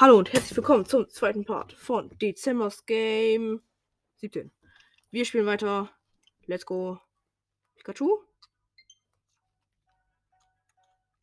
Hallo 0.00 0.16
und 0.16 0.32
herzlich 0.32 0.56
willkommen 0.56 0.86
zum 0.86 1.10
zweiten 1.10 1.44
Part 1.44 1.74
von 1.74 2.08
Dezembers 2.20 2.86
Game 2.86 3.60
17. 4.16 4.50
Wir 5.10 5.26
spielen 5.26 5.44
weiter. 5.44 5.90
Let's 6.46 6.64
go. 6.64 6.98
Pikachu. 7.76 8.16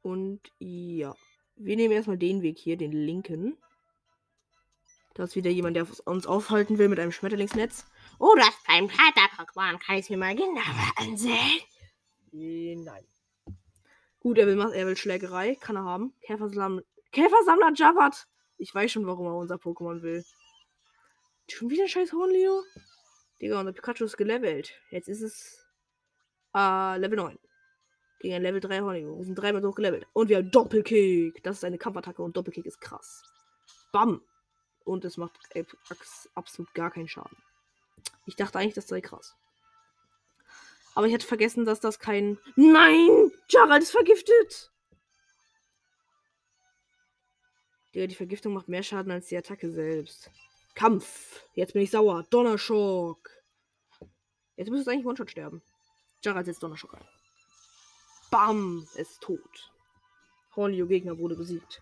Und 0.03 0.41
ja, 0.59 1.15
wir 1.55 1.75
nehmen 1.75 1.91
erstmal 1.95 2.19
den 2.19 2.43
Weg 2.43 2.59
hier, 2.59 2.77
den 2.77 2.91
linken. 2.91 3.57
Da 5.15 5.23
ist 5.23 5.35
wieder 5.35 5.49
jemand, 5.49 5.75
der 5.75 5.87
uns 6.05 6.27
aufhalten 6.27 6.77
will 6.77 6.87
mit 6.87 6.99
einem 6.99 7.11
Schmetterlingsnetz. 7.11 7.83
Oh, 8.19 8.35
das 8.35 8.49
ist 8.49 8.67
beim 8.67 8.87
Kater-Pokémon. 8.87 9.79
Kann 9.79 9.97
ich 9.97 10.11
mir 10.11 10.17
mal 10.17 10.35
genauer 10.35 10.93
ansehen? 10.97 11.61
Äh, 12.31 12.75
Nein. 12.75 13.07
Gut, 14.19 14.37
er 14.37 14.45
will, 14.45 14.59
er 14.59 14.85
will 14.85 14.95
Schlägerei. 14.95 15.55
Kann 15.55 15.77
er 15.77 15.83
haben. 15.83 16.13
Käfersammler, 16.21 16.83
Käfersammler 17.11 17.73
Javat. 17.73 18.27
Ich 18.57 18.73
weiß 18.73 18.91
schon, 18.91 19.05
warum 19.05 19.27
er 19.27 19.35
unser 19.35 19.55
Pokémon 19.55 20.01
will. 20.01 20.25
Schon 21.49 21.69
wieder 21.69 21.83
ein 21.83 21.89
scheiß 21.89 22.11
Hornleo? 22.11 22.63
Digga, 23.41 23.59
unser 23.59 23.71
Pikachu 23.71 24.05
ist 24.05 24.17
gelevelt. 24.17 24.73
Jetzt 24.89 25.07
ist 25.07 25.21
es 25.21 25.65
äh, 26.55 26.97
Level 26.97 27.17
9. 27.17 27.37
Gegen 28.19 28.33
ein 28.33 28.41
Level 28.41 28.59
3 28.59 28.81
Hornleo. 28.81 29.17
Wir 29.17 29.25
sind 29.25 29.35
dreimal 29.35 29.61
so 29.61 29.71
gelevelt. 29.71 30.07
Und 30.13 30.29
wir 30.29 30.37
haben 30.37 30.49
Doppelkick. 30.49 31.43
Das 31.43 31.57
ist 31.57 31.63
eine 31.63 31.77
Kampfattacke 31.77 32.21
und 32.21 32.35
Doppelkick 32.35 32.65
ist 32.65 32.81
krass. 32.81 33.23
Bam. 33.91 34.21
Und 34.83 35.05
es 35.05 35.17
macht 35.17 35.37
absolut 36.33 36.73
gar 36.73 36.91
keinen 36.91 37.07
Schaden. 37.07 37.37
Ich 38.25 38.35
dachte 38.35 38.57
eigentlich, 38.57 38.73
das 38.73 38.87
sei 38.87 39.01
krass. 39.01 39.35
Aber 40.95 41.07
ich 41.07 41.13
hatte 41.13 41.27
vergessen, 41.27 41.65
dass 41.65 41.79
das 41.79 41.99
kein. 41.99 42.39
Nein! 42.55 43.31
Gerald 43.49 43.83
ist 43.83 43.91
vergiftet! 43.91 44.71
Die 48.05 48.15
Vergiftung 48.15 48.53
macht 48.53 48.67
mehr 48.67 48.83
Schaden 48.83 49.11
als 49.11 49.27
die 49.27 49.37
Attacke 49.37 49.71
selbst. 49.71 50.29
Kampf! 50.75 51.41
Jetzt 51.53 51.73
bin 51.73 51.81
ich 51.81 51.89
sauer. 51.89 52.23
Donnerschock! 52.29 53.31
Jetzt 54.55 54.69
müsste 54.69 54.81
es 54.81 54.87
eigentlich 54.93 55.07
One-Shot 55.07 55.31
sterben. 55.31 55.63
Gerald 56.21 56.45
setzt 56.45 56.61
Donnerschock 56.61 56.93
ein. 56.93 57.07
Bam! 58.29 58.87
Es 58.93 59.11
ist 59.11 59.21
tot. 59.21 59.71
Hornlio-Gegner 60.55 61.17
wurde 61.17 61.35
besiegt. 61.35 61.81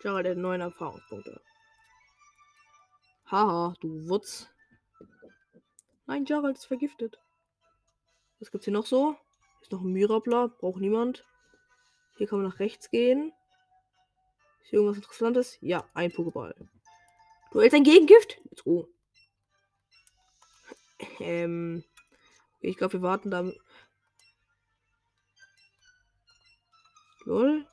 Gerald 0.00 0.26
hat 0.26 0.36
neun 0.36 0.60
Erfahrungspunkte. 0.60 1.40
Haha, 3.30 3.74
du 3.80 4.08
Wutz. 4.08 4.48
Nein, 6.06 6.24
Gerald 6.26 6.58
ist 6.58 6.66
vergiftet. 6.66 7.18
Was 8.40 8.50
gibt's 8.50 8.64
hier 8.64 8.74
noch 8.74 8.86
so? 8.86 9.16
Ist 9.62 9.72
noch 9.72 9.80
ein 9.80 9.92
Mirabla, 9.92 10.48
braucht 10.48 10.80
niemand. 10.80 11.24
Hier 12.16 12.26
kann 12.26 12.40
man 12.40 12.48
nach 12.48 12.58
rechts 12.58 12.90
gehen. 12.90 13.32
Ist 14.62 14.70
hier 14.70 14.78
irgendwas 14.78 14.98
Interessantes? 14.98 15.58
Ja, 15.60 15.88
ein 15.94 16.10
Pokéball. 16.10 16.54
Du 17.50 17.60
hältst 17.60 17.74
ein 17.74 17.84
Gegengift? 17.84 18.40
Let's 18.44 18.64
go. 18.64 18.88
Ähm. 21.20 21.84
Ich 22.60 22.76
glaube, 22.76 22.94
wir 22.94 23.02
warten 23.02 23.30
da. 23.30 23.50
Lol. 27.24 27.66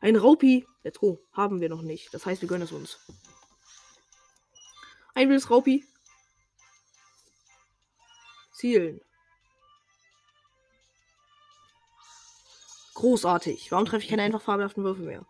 Ein 0.00 0.16
Raupi. 0.16 0.66
Let's 0.82 0.98
go. 0.98 1.20
Haben 1.32 1.60
wir 1.60 1.68
noch 1.68 1.82
nicht. 1.82 2.12
Das 2.12 2.26
heißt, 2.26 2.42
wir 2.42 2.48
gönnen 2.48 2.64
es 2.64 2.72
uns. 2.72 3.00
Ein 5.14 5.28
wildes 5.28 5.50
Raupi. 5.50 5.84
Zielen. 8.52 9.00
Großartig. 12.98 13.70
Warum 13.70 13.84
treffe 13.84 14.02
ich 14.02 14.10
keine 14.10 14.24
einfach 14.24 14.42
fabelhaften 14.42 14.82
Würfel 14.82 15.04
mehr? 15.04 15.24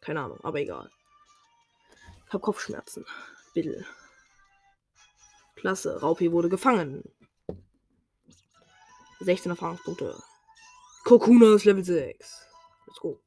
Keine 0.00 0.20
Ahnung, 0.20 0.38
aber 0.44 0.60
egal. 0.60 0.88
Ich 2.24 2.32
habe 2.32 2.38
Kopfschmerzen. 2.38 3.04
Bitte. 3.52 3.84
Klasse. 5.56 6.00
Raupi 6.00 6.30
wurde 6.30 6.48
gefangen. 6.48 7.02
16 9.18 9.50
Erfahrungspunkte. 9.50 10.22
Kokuna 11.02 11.56
ist 11.56 11.64
Level 11.64 11.82
6. 11.82 12.46
Let's 12.86 13.00
go. 13.00 13.20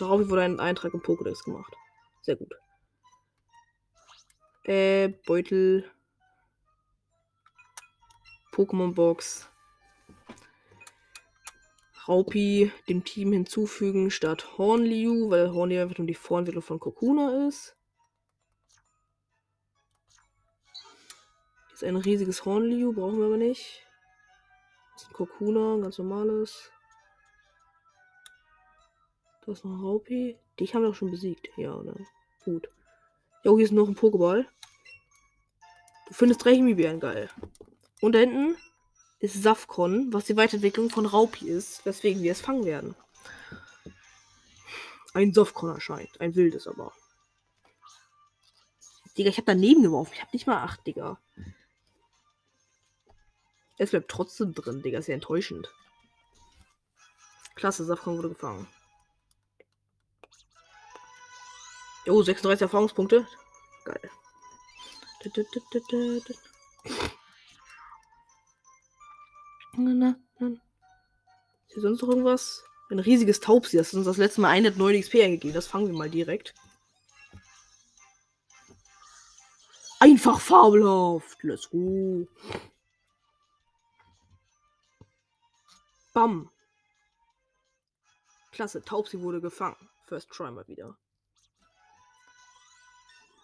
Raupi 0.00 0.30
wurde 0.30 0.44
ein 0.44 0.60
Eintrag 0.60 0.94
im 0.94 1.02
Pokédex 1.02 1.44
gemacht. 1.44 1.76
Sehr 2.22 2.36
gut. 2.36 2.54
Äh, 4.64 5.08
Beutel. 5.26 5.90
Pokémon 8.56 8.94
Box. 8.94 9.50
Raupi 12.08 12.72
dem 12.88 13.04
Team 13.04 13.32
hinzufügen 13.32 14.10
statt 14.10 14.56
Hornliu, 14.56 15.28
weil 15.28 15.52
Hornliu 15.52 15.82
einfach 15.82 15.98
nur 15.98 16.06
die 16.06 16.14
Vorentwicklung 16.14 16.62
von 16.62 16.80
Kokuna 16.80 17.46
ist. 17.48 17.76
Ist 21.74 21.84
ein 21.84 21.96
riesiges 21.96 22.46
Hornliu, 22.46 22.94
brauchen 22.94 23.18
wir 23.18 23.26
aber 23.26 23.36
nicht. 23.36 23.86
Das 24.94 25.02
ist 25.02 25.10
ein 25.10 25.12
Kokuna, 25.12 25.76
ganz 25.82 25.98
normales. 25.98 26.70
Da 29.44 29.52
ist 29.52 29.66
noch 29.66 29.72
ein 29.72 29.84
Raupi. 29.84 30.38
Dich 30.58 30.74
haben 30.74 30.80
wir 30.80 30.88
doch 30.88 30.94
schon 30.94 31.10
besiegt. 31.10 31.50
Ja, 31.58 31.74
oder? 31.74 31.94
Gut. 32.42 32.70
Jo, 33.44 33.56
hier 33.56 33.66
ist 33.66 33.72
noch 33.72 33.88
ein 33.88 33.96
Pokéball. 33.96 34.46
Du 36.08 36.14
findest 36.14 36.42
drei 36.42 36.54
geil. 36.98 37.28
Und 38.00 38.12
da 38.12 38.18
hinten 38.18 38.56
ist 39.18 39.42
Safkon, 39.42 40.12
was 40.12 40.26
die 40.26 40.36
Weiterentwicklung 40.36 40.90
von 40.90 41.06
Raupi 41.06 41.48
ist, 41.48 41.84
weswegen 41.86 42.22
wir 42.22 42.32
es 42.32 42.40
fangen 42.40 42.64
werden. 42.64 42.94
Ein 45.14 45.32
Safkon 45.32 45.70
erscheint. 45.70 46.20
Ein 46.20 46.34
wildes 46.34 46.66
aber. 46.66 46.92
Digga, 49.16 49.30
ich 49.30 49.38
hab 49.38 49.46
daneben 49.46 49.82
geworfen. 49.82 50.12
Ich 50.14 50.20
hab 50.20 50.32
nicht 50.34 50.46
mal 50.46 50.62
acht, 50.62 50.86
Digga. 50.86 51.18
Es 53.78 53.90
bleibt 53.90 54.10
trotzdem 54.10 54.52
drin, 54.52 54.82
Digga. 54.82 54.98
Ist 54.98 55.08
ja 55.08 55.14
enttäuschend. 55.14 55.72
Klasse, 57.54 57.86
Safkon 57.86 58.18
wurde 58.18 58.28
gefangen. 58.28 58.68
Jo, 62.04 62.22
36 62.22 62.62
Erfahrungspunkte. 62.62 63.26
Geil. 63.84 64.10
Ist 69.76 71.74
hier 71.74 71.82
sonst 71.82 72.02
noch 72.02 72.08
irgendwas? 72.08 72.64
Ein 72.90 72.98
riesiges 72.98 73.40
Taubsi. 73.40 73.76
Das 73.76 73.88
ist 73.88 73.94
uns 73.94 74.06
das 74.06 74.16
letzte 74.16 74.40
Mal 74.40 74.50
109 74.50 75.00
XP 75.00 75.16
eingegeben. 75.22 75.54
Das 75.54 75.66
fangen 75.66 75.88
wir 75.88 75.94
mal 75.94 76.08
direkt. 76.08 76.54
Einfach 79.98 80.40
fabelhaft. 80.40 81.42
Let's 81.42 81.68
go. 81.68 82.26
Bam. 86.14 86.50
Klasse. 88.52 88.82
Taubsi 88.82 89.20
wurde 89.20 89.40
gefangen. 89.40 89.76
First 90.06 90.30
try 90.30 90.50
mal 90.50 90.66
wieder. 90.68 90.96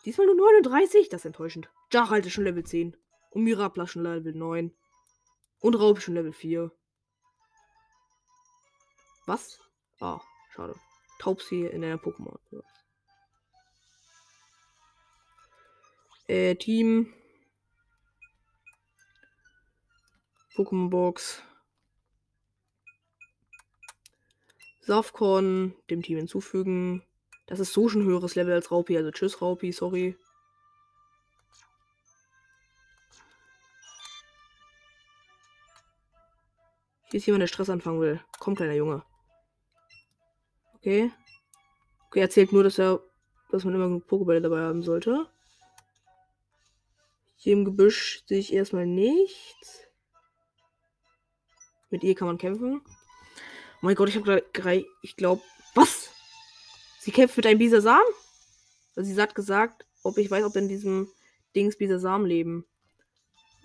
Diesmal 0.04 0.26
nur 0.26 0.36
39? 0.36 1.08
Das 1.08 1.22
ist 1.22 1.26
enttäuschend. 1.26 1.68
Jaralt 1.92 2.26
ist 2.26 2.32
schon 2.32 2.44
Level 2.44 2.64
10. 2.64 2.96
Und 3.30 3.44
Mirapla 3.44 3.86
schon 3.86 4.02
Level 4.04 4.34
9. 4.34 4.74
Und 5.62 5.76
Raub 5.76 6.00
schon 6.00 6.14
Level 6.14 6.32
4. 6.32 6.72
Was? 9.26 9.60
Ah, 10.00 10.20
schade. 10.50 10.74
Taubsi 11.20 11.66
in 11.66 11.84
einer 11.84 11.98
Pokémon. 11.98 12.36
Äh, 16.26 16.56
Team. 16.56 17.14
Pokémon 20.56 20.90
Box. 20.90 21.40
Safcon 24.80 25.76
dem 25.88 26.02
Team 26.02 26.18
hinzufügen. 26.18 27.04
Das 27.46 27.60
ist 27.60 27.72
so 27.72 27.88
schon 27.88 28.02
höheres 28.02 28.34
Level 28.34 28.52
als 28.52 28.72
Raupi. 28.72 28.96
Also 28.96 29.12
tschüss, 29.12 29.40
Raupi, 29.40 29.70
sorry. 29.70 30.16
Hier 37.12 37.18
ist 37.18 37.26
jemand, 37.26 37.42
der 37.42 37.46
Stress 37.46 37.68
anfangen 37.68 38.00
will. 38.00 38.24
Komm, 38.38 38.54
kleiner 38.54 38.72
Junge. 38.72 39.04
Okay. 40.76 41.12
Okay, 42.06 42.20
er 42.20 42.22
erzählt 42.22 42.54
nur, 42.54 42.64
dass 42.64 42.78
er, 42.78 43.02
dass 43.50 43.64
man 43.64 43.74
immer 43.74 43.84
genug 43.84 44.06
Pokébälle 44.08 44.40
dabei 44.40 44.62
haben 44.62 44.82
sollte. 44.82 45.28
Hier 47.36 47.52
im 47.52 47.66
Gebüsch 47.66 48.22
sehe 48.24 48.38
ich 48.38 48.54
erstmal 48.54 48.86
nichts. 48.86 49.86
Mit 51.90 52.02
ihr 52.02 52.14
kann 52.14 52.28
man 52.28 52.38
kämpfen. 52.38 52.80
Oh 52.82 53.82
mein 53.82 53.94
Gott, 53.94 54.08
ich 54.08 54.16
habe 54.16 54.42
gerade, 54.54 54.86
ich 55.02 55.14
glaube, 55.14 55.42
was? 55.74 56.08
Sie 56.98 57.12
kämpft 57.12 57.36
mit 57.36 57.44
einem 57.44 57.58
Bisasam? 57.58 58.00
Also 58.96 59.12
sie 59.12 59.20
hat 59.20 59.34
gesagt, 59.34 59.84
ob 60.02 60.16
ich 60.16 60.30
weiß, 60.30 60.44
ob 60.44 60.56
in 60.56 60.68
diesem 60.68 61.10
Dings 61.54 61.76
Bisasam 61.76 62.24
leben. 62.24 62.64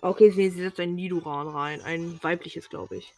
Okay, 0.01 0.31
sie, 0.31 0.49
setzt 0.49 0.81
ein 0.81 0.95
Nidoran 0.95 1.47
rein. 1.47 1.79
Ein 1.81 2.21
weibliches, 2.21 2.67
glaube 2.69 2.97
ich. 2.97 3.13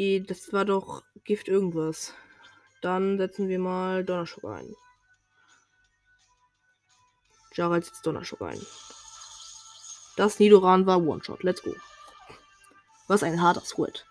Das 0.00 0.50
war 0.54 0.64
doch 0.64 1.04
Gift 1.24 1.48
irgendwas. 1.48 2.14
Dann 2.80 3.18
setzen 3.18 3.48
wir 3.48 3.58
mal 3.58 4.02
Donnerschock 4.02 4.44
ein. 4.44 4.74
Gerald 7.54 7.84
setzt 7.84 8.06
Donnerschock 8.06 8.40
ein. 8.40 8.60
Das 10.16 10.38
Nidoran 10.38 10.86
war 10.86 11.02
One-Shot. 11.02 11.42
Let's 11.42 11.62
go. 11.62 11.74
Was 13.08 13.22
ein 13.22 13.42
harter 13.42 13.60
Sweat. 13.60 14.06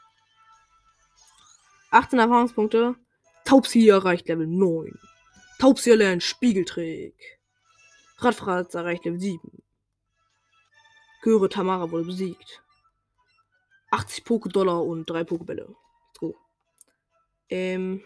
18 1.89 2.19
Erfahrungspunkte. 2.19 2.93
Taubsi 3.43 3.87
erreicht 3.87 4.27
Level 4.27 4.45
9. 4.45 4.93
Taubsi 5.57 5.89
erlernt 5.89 6.21
Spiegeltrick. 6.21 7.39
Radfratz 8.19 8.75
erreicht 8.75 9.05
Level 9.05 9.19
7. 9.19 9.63
Göre 11.23 11.49
Tamara 11.49 11.89
wurde 11.89 12.05
besiegt. 12.05 12.61
80 13.91 14.25
Poké-Dollar 14.25 14.83
und 14.83 15.09
3 15.09 15.23
Pokebälle. 15.23 15.67
Let's 15.67 16.19
go. 16.19 16.35
Ähm. 17.49 18.03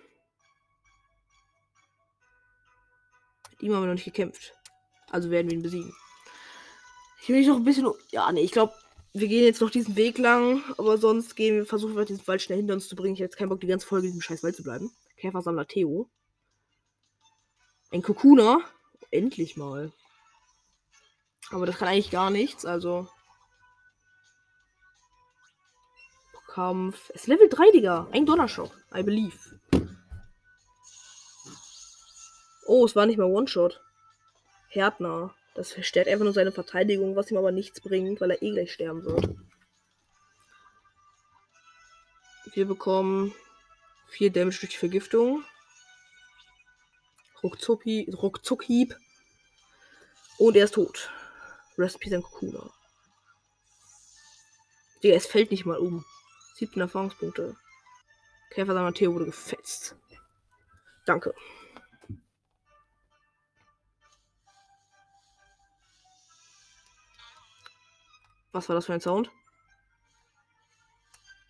Mit 3.52 3.62
ihm 3.62 3.74
haben 3.74 3.84
wir 3.84 3.88
noch 3.88 3.94
nicht 3.94 4.06
gekämpft. 4.06 4.54
Also 5.10 5.30
werden 5.30 5.50
wir 5.50 5.58
ihn 5.58 5.64
besiegen. 5.64 5.94
Ich 7.22 7.30
will 7.30 7.38
mich 7.38 7.48
noch 7.48 7.58
ein 7.58 7.64
bisschen. 7.64 7.90
Ja, 8.12 8.32
nee, 8.32 8.42
ich 8.42 8.52
glaube, 8.52 8.74
wir 9.14 9.28
gehen 9.28 9.44
jetzt 9.44 9.62
noch 9.62 9.70
diesen 9.70 9.96
Weg 9.96 10.18
lang. 10.18 10.64
Aber 10.78 10.98
sonst 10.98 11.36
gehen 11.36 11.56
wir, 11.56 11.66
versuchen 11.66 11.96
wir 11.96 12.06
diesen 12.06 12.28
Wald 12.28 12.42
schnell 12.42 12.58
hinter 12.58 12.74
uns 12.74 12.88
zu 12.88 12.96
bringen. 12.96 13.14
Ich 13.14 13.20
habe 13.20 13.26
jetzt 13.26 13.38
keinen 13.38 13.50
Bock, 13.50 13.62
die 13.62 13.68
ganze 13.68 13.88
Folge 13.88 14.08
in 14.08 14.14
diesem 14.14 14.22
scheiß 14.22 14.44
Wald 14.44 14.56
zu 14.56 14.64
bleiben. 14.64 14.92
Käfersammler 15.18 15.68
Theo. 15.68 16.10
Ein 17.92 18.02
Kokuna. 18.02 18.60
Endlich 19.12 19.56
mal. 19.56 19.92
Aber 21.52 21.68
das 21.68 21.78
kann 21.78 21.88
eigentlich 21.88 22.10
gar 22.10 22.32
nichts, 22.32 22.66
also. 22.66 23.08
Kampf. 26.54 27.10
Es 27.10 27.22
ist 27.22 27.28
Level 27.28 27.50
3, 27.50 27.72
Digga. 27.72 28.08
Ein 28.12 28.28
Donnerschock. 28.28 28.78
I 28.94 29.02
believe. 29.02 29.36
Oh, 32.68 32.86
es 32.86 32.96
war 32.96 33.08
nicht 33.08 33.18
mal 33.18 33.26
One-Shot. 33.26 33.82
Härtner. 34.70 35.34
Das 35.56 35.72
verstärkt 35.72 36.10
einfach 36.10 36.26
nur 36.26 36.34
seine 36.34 36.52
Verteidigung, 36.52 37.16
was 37.16 37.32
ihm 37.32 37.38
aber 37.38 37.52
nichts 37.52 37.82
bringt, 37.82 38.22
weil 38.22 38.30
er 38.30 38.42
eh 38.44 38.52
gleich 38.52 38.72
sterben 38.72 39.04
wird. 39.04 39.30
Wir 42.54 42.68
bekommen 42.68 43.34
4 44.10 44.32
Damage 44.32 44.60
durch 44.60 44.78
Vergiftung. 44.78 45.44
Ruckzuck-Hieb. 47.42 48.96
Und 50.38 50.56
er 50.56 50.66
ist 50.66 50.76
tot. 50.76 51.10
Rest 51.80 52.00
Peace 52.00 52.14
and 52.14 52.24
Kokuna. 52.24 52.70
Digga, 55.02 55.16
es 55.16 55.26
fällt 55.26 55.50
nicht 55.50 55.66
mal 55.66 55.80
um. 55.80 56.06
17 56.54 56.82
Erfahrungspunkte. 56.82 57.56
Käfer 58.52 58.94
Theo 58.94 59.14
wurde 59.14 59.26
gefetzt. 59.26 59.96
Danke. 61.06 61.34
Was 68.52 68.70
war 68.70 68.76
das 68.76 68.86
für 68.86 68.94
ein 68.94 69.02
Sound? 69.02 69.32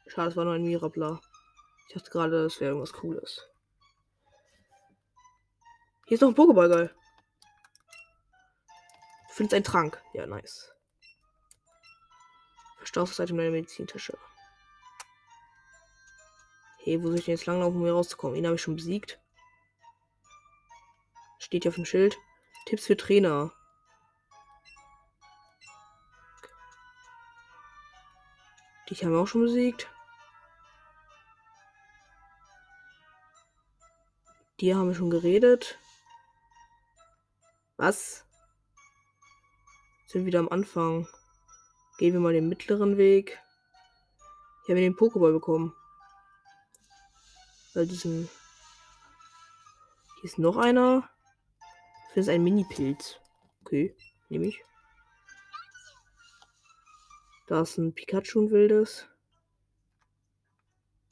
Schade, 0.08 0.30
es 0.30 0.38
war 0.38 0.46
nur 0.46 0.54
ein 0.54 0.64
Mirabla. 0.64 1.20
Ich 1.88 1.96
dachte 1.96 2.10
gerade, 2.10 2.44
das 2.44 2.60
wäre 2.62 2.72
irgendwas 2.72 2.94
Cooles. 2.94 3.50
Hier 6.06 6.16
ist 6.16 6.22
noch 6.22 6.30
ein 6.30 6.36
Pokéball, 6.36 6.70
geil. 6.70 6.96
Du 9.28 9.34
findest 9.34 9.54
einen 9.56 9.64
Trank. 9.66 10.02
Ja, 10.14 10.26
nice. 10.28 10.72
Verstaust 12.78 13.20
Item 13.20 13.40
in 13.40 13.46
deiner 13.46 13.52
Medizintasche. 13.52 14.18
Hey, 16.84 17.02
wo 17.02 17.08
soll 17.08 17.20
ich 17.20 17.26
denn 17.26 17.36
jetzt 17.36 17.46
langlaufen, 17.46 17.78
um 17.78 17.84
hier 17.86 17.94
rauszukommen? 17.94 18.36
Ihn 18.36 18.46
habe 18.46 18.56
ich 18.56 18.62
schon 18.62 18.76
besiegt. 18.76 19.18
Steht 21.40 21.64
hier 21.64 21.70
auf 21.70 21.76
dem 21.76 21.86
Schild. 21.86 22.18
Tipps 22.66 22.86
für 22.86 22.98
Trainer. 22.98 23.54
Die 28.90 28.96
haben 28.96 29.14
wir 29.14 29.20
auch 29.20 29.28
schon 29.28 29.44
besiegt. 29.44 29.90
Die 34.60 34.76
haben 34.76 34.90
wir 34.90 34.96
schon 34.96 35.10
geredet. 35.10 35.80
Was? 37.78 38.26
Sind 40.08 40.26
wieder 40.26 40.40
am 40.40 40.50
Anfang. 40.50 41.08
Gehen 41.98 42.12
wir 42.12 42.20
mal 42.20 42.34
den 42.34 42.50
mittleren 42.50 42.98
Weg. 42.98 43.42
Ich 44.64 44.70
habe 44.70 44.82
den 44.82 44.98
Pokéball 44.98 45.32
bekommen. 45.32 45.74
Weil 47.74 47.88
diesen. 47.88 48.30
Hier 50.16 50.24
ist 50.24 50.40
noch 50.40 50.58
einer. 50.58 51.10
Das 52.10 52.26
ist 52.26 52.30
ein 52.30 52.44
Mini-Pilz. 52.44 53.20
Okay, 53.62 53.96
nehme 54.30 54.48
ich. 54.48 54.64
Da 57.48 57.62
ist 57.62 57.78
ein 57.78 57.94
Pikachu 57.94 58.42
ein 58.42 58.52
wildes. 58.52 59.08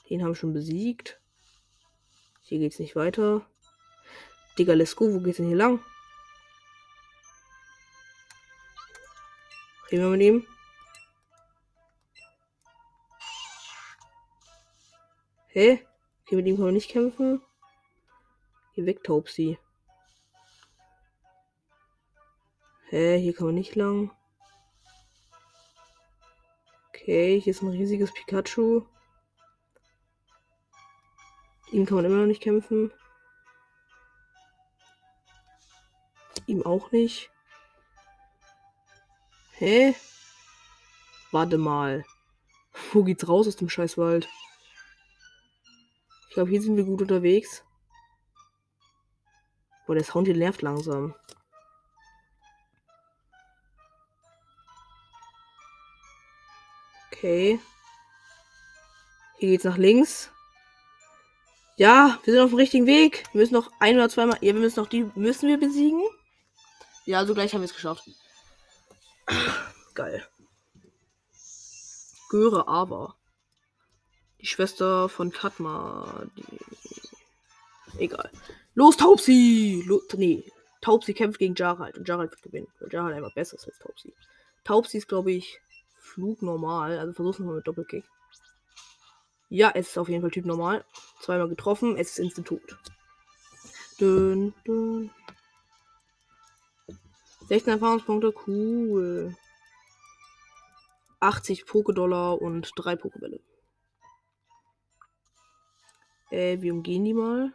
Den 0.09 0.21
haben 0.21 0.29
wir 0.29 0.35
schon 0.35 0.53
besiegt. 0.53 1.19
Hier 2.41 2.59
geht's 2.59 2.79
nicht 2.79 2.95
weiter. 2.95 3.45
Digga, 4.57 4.73
let's 4.73 4.95
go. 4.95 5.13
Wo 5.13 5.19
geht's 5.19 5.37
denn 5.37 5.47
hier 5.47 5.57
lang? 5.57 5.83
Reden 9.91 10.03
wir 10.03 10.09
mit 10.09 10.21
ihm. 10.21 10.47
Hä? 15.47 15.85
Okay, 16.31 16.37
mit 16.37 16.47
ihm 16.47 16.55
können 16.55 16.67
wir 16.67 16.71
nicht 16.71 16.89
kämpfen. 16.89 17.41
Hier 18.71 18.85
weg, 18.85 19.03
Taubsi. 19.03 19.59
Hä, 22.87 23.19
hier 23.19 23.35
kann 23.35 23.47
man 23.47 23.55
nicht 23.55 23.75
lang. 23.75 24.11
Okay, 26.87 27.41
hier 27.41 27.51
ist 27.51 27.61
ein 27.61 27.67
riesiges 27.67 28.13
Pikachu. 28.13 28.83
Ihm 31.73 31.85
kann 31.85 31.97
man 31.97 32.05
immer 32.05 32.19
noch 32.19 32.27
nicht 32.27 32.41
kämpfen. 32.41 32.93
Ihm 36.45 36.65
auch 36.65 36.93
nicht. 36.93 37.29
Hä? 39.57 39.93
Warte 41.31 41.57
mal. 41.57 42.05
Wo 42.93 43.03
geht's 43.03 43.27
raus 43.27 43.49
aus 43.49 43.57
dem 43.57 43.67
Scheißwald? 43.67 44.29
Ich 46.31 46.35
glaube, 46.35 46.49
hier 46.49 46.61
sind 46.61 46.77
wir 46.77 46.85
gut 46.85 47.01
unterwegs. 47.01 47.65
Boah, 49.85 49.95
der 49.95 50.05
Sound 50.05 50.27
hier 50.27 50.37
nervt 50.37 50.61
langsam. 50.61 51.13
Okay. 57.07 57.59
Hier 59.39 59.49
geht's 59.49 59.65
nach 59.65 59.75
links. 59.75 60.31
Ja, 61.75 62.17
wir 62.23 62.33
sind 62.33 62.41
auf 62.41 62.51
dem 62.51 62.59
richtigen 62.59 62.85
Weg. 62.85 63.25
Wir 63.33 63.41
müssen 63.41 63.53
noch 63.53 63.69
ein 63.79 63.97
oder 63.97 64.07
zweimal. 64.07 64.37
Ja, 64.39 64.53
wir 64.53 64.61
müssen 64.61 64.79
noch 64.79 64.87
die. 64.87 65.11
Müssen 65.15 65.49
wir 65.49 65.59
besiegen? 65.59 66.01
Ja, 67.03 67.17
also 67.17 67.33
gleich 67.33 67.53
haben 67.53 67.59
wir 67.59 67.65
es 67.65 67.73
geschafft. 67.73 68.09
Geil. 69.95 70.25
Göre 72.29 72.69
aber. 72.69 73.17
Die 74.41 74.47
Schwester 74.47 75.07
von 75.07 75.31
Katma. 75.31 76.25
Die... 76.35 77.99
Egal. 77.99 78.29
Los, 78.73 78.97
Taubsi! 78.97 79.83
Lo 79.85 80.01
nee, 80.13 80.43
Taubsi 80.81 81.13
kämpft 81.13 81.39
gegen 81.39 81.55
Jarald 81.55 81.97
und 81.97 82.07
Jarald 82.07 82.31
wird 82.31 82.41
gewinnen. 82.41 82.67
Weil 82.79 82.91
Jarald 82.91 83.15
einfach 83.15 83.33
besser 83.33 83.55
ist 83.55 83.67
als 83.67 83.77
Taubsi. 83.79 84.13
Taubsi 84.63 84.97
ist, 84.97 85.07
glaube 85.07 85.31
ich, 85.31 85.59
Flug 85.99 86.41
normal. 86.41 86.97
Also 86.97 87.13
versuch's 87.13 87.39
nochmal 87.39 87.57
mit 87.57 87.67
Doppelkick. 87.67 88.05
Ja, 89.49 89.71
es 89.75 89.89
ist 89.89 89.97
auf 89.97 90.09
jeden 90.09 90.21
Fall 90.21 90.31
Typ 90.31 90.45
normal. 90.45 90.83
Zweimal 91.19 91.49
getroffen, 91.49 91.97
es 91.97 92.11
ist 92.11 92.19
instant. 92.19 92.49
Dün, 93.99 94.53
dün. 94.65 95.11
16 97.47 97.73
Erfahrungspunkte, 97.73 98.33
cool. 98.47 99.35
80 101.19 101.65
Pokédollar 101.65 102.33
und 102.33 102.71
3 102.75 102.95
Pokebälle. 102.95 103.41
Äh, 106.31 106.61
wir 106.61 106.73
umgehen 106.73 107.05
die 107.05 107.13
mal. 107.13 107.53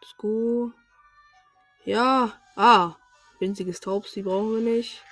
Let's 0.00 0.16
go. 0.16 0.72
Ja. 1.84 2.32
Ah. 2.56 2.96
Winziges 3.38 3.80
Taubsi 3.80 4.22
brauchen 4.22 4.54
wir 4.54 4.60
nicht. 4.62 5.04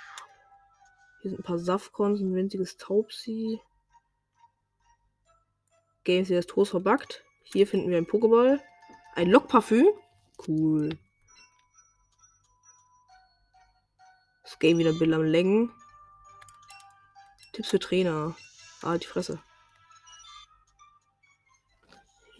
Hier 1.21 1.31
sind 1.31 1.39
ein 1.39 1.43
paar 1.43 1.59
Safkons, 1.59 2.19
ein 2.21 2.33
winziges 2.33 2.77
Taubsi. 2.77 3.61
Games 6.03 6.27
hier 6.27 6.37
das 6.37 6.47
Toast 6.47 6.71
verbuggt. 6.71 7.23
Hier 7.43 7.67
finden 7.67 7.89
wir 7.89 7.97
ein 7.97 8.07
Pokéball. 8.07 8.61
Ein 9.13 9.29
Lockparfüm. 9.29 9.87
Cool. 10.47 10.89
Das 14.43 14.59
Game 14.59 14.77
wieder 14.77 14.93
Bill 14.93 15.13
am 15.13 15.23
Längen. 15.23 15.71
Tipps 17.53 17.69
für 17.69 17.79
Trainer. 17.79 18.35
Ah, 18.81 18.97
die 18.97 19.07
Fresse. 19.07 19.39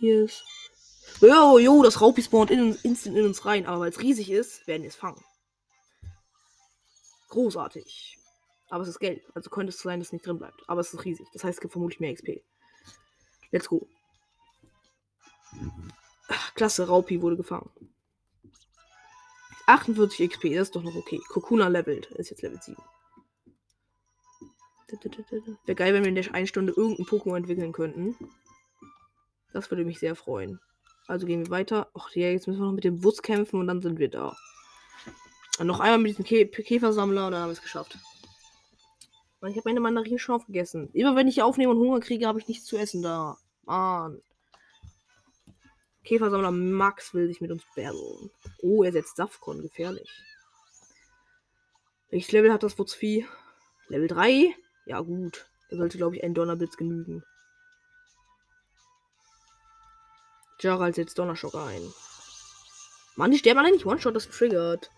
Hier. 0.05 0.29
Jo, 1.21 1.57
jo, 1.57 1.81
das 1.81 1.99
Raupi 1.99 2.21
spawnt 2.21 2.51
in, 2.51 2.75
instant 2.83 3.17
in 3.17 3.25
uns 3.25 3.43
rein. 3.45 3.65
Aber 3.65 3.79
weil 3.79 3.89
es 3.89 4.01
riesig 4.01 4.29
ist, 4.29 4.67
werden 4.67 4.83
wir 4.83 4.89
es 4.89 4.95
fangen. 4.95 5.23
Großartig. 7.29 8.19
Aber 8.69 8.83
es 8.83 8.89
ist 8.89 8.99
gelb. 8.99 9.23
Also 9.33 9.49
könnte 9.49 9.71
es 9.71 9.79
sein, 9.79 9.99
dass 9.99 10.09
es 10.09 10.13
nicht 10.13 10.27
drin 10.27 10.37
bleibt. 10.37 10.61
Aber 10.67 10.81
es 10.81 10.93
ist 10.93 11.03
riesig. 11.05 11.25
Das 11.33 11.43
heißt, 11.43 11.57
es 11.57 11.61
gibt 11.61 11.71
vermutlich 11.71 11.99
mehr 11.99 12.13
XP. 12.13 12.43
Let's 13.49 13.67
go. 13.67 13.87
Klasse, 16.53 16.87
Raupi 16.87 17.21
wurde 17.21 17.37
gefangen. 17.37 17.71
48 19.65 20.29
XP, 20.29 20.53
das 20.53 20.67
ist 20.67 20.75
doch 20.75 20.83
noch 20.83 20.95
okay. 20.95 21.19
Kokuna 21.29 21.67
levelt, 21.67 22.11
ist 22.11 22.29
jetzt 22.29 22.43
Level 22.43 22.61
7. 22.61 22.77
Wäre 25.65 25.75
geil, 25.75 25.93
wenn 25.95 26.03
wir 26.03 26.09
in 26.09 26.15
der 26.15 26.35
einen 26.35 26.45
Stunde 26.45 26.73
irgendein 26.77 27.07
Pokémon 27.07 27.37
entwickeln 27.37 27.71
könnten. 27.71 28.15
Das 29.55 29.71
würde 29.71 29.85
mich 29.85 29.99
sehr 29.99 30.17
freuen. 30.17 30.59
Also 31.07 31.25
gehen 31.25 31.45
wir 31.45 31.49
weiter. 31.49 31.89
Ach 31.93 32.09
ja, 32.13 32.29
jetzt 32.29 32.45
müssen 32.45 32.59
wir 32.59 32.65
noch 32.65 32.73
mit 32.73 32.83
dem 32.83 33.05
Wutz 33.05 33.21
kämpfen 33.21 33.57
und 33.57 33.67
dann 33.67 33.81
sind 33.81 33.99
wir 33.99 34.09
da. 34.09 34.35
Und 35.59 35.67
noch 35.67 35.79
einmal 35.79 35.99
mit 35.99 36.11
diesem 36.11 36.25
Kä 36.25 36.45
Käfersammler 36.45 37.27
und 37.27 37.31
dann 37.31 37.41
haben 37.41 37.47
wir 37.47 37.53
es 37.53 37.61
geschafft. 37.61 37.97
Und 39.39 39.49
ich 39.49 39.55
habe 39.55 39.69
meine 39.69 39.79
Mandarinen 39.79 40.19
schon 40.19 40.35
aufgegessen. 40.35 40.89
Immer 40.91 41.15
wenn 41.15 41.29
ich 41.29 41.41
aufnehme 41.41 41.71
und 41.71 41.79
Hunger 41.79 42.01
kriege, 42.01 42.27
habe 42.27 42.37
ich 42.37 42.49
nichts 42.49 42.65
zu 42.65 42.75
essen 42.75 43.01
da. 43.01 43.37
Mann. 43.63 44.21
Käfersammler 46.03 46.51
Max 46.51 47.13
will 47.13 47.29
sich 47.29 47.39
mit 47.39 47.49
uns 47.49 47.63
battlen. 47.77 48.31
Oh, 48.61 48.83
er 48.83 48.91
setzt 48.91 49.15
Safkon. 49.15 49.61
Gefährlich. 49.61 50.09
Welches 52.09 52.33
Level 52.33 52.51
hat 52.51 52.63
das 52.63 52.77
Wutzvieh? 52.77 53.25
Level 53.87 54.09
3? 54.09 54.53
Ja, 54.85 54.99
gut. 54.99 55.45
Da 55.69 55.77
sollte, 55.77 55.97
glaube 55.97 56.17
ich, 56.17 56.25
ein 56.25 56.33
Donnerblitz 56.33 56.75
genügen. 56.75 57.23
Gerald 60.57 60.95
setzt 60.95 61.17
Donnerschock 61.19 61.55
ein. 61.55 61.93
Mann, 63.15 63.31
die 63.31 63.37
sterben 63.37 63.59
alle 63.59 63.71
nicht. 63.71 63.85
One-Shot 63.85 64.15
das 64.15 64.29
triggert. 64.29 64.91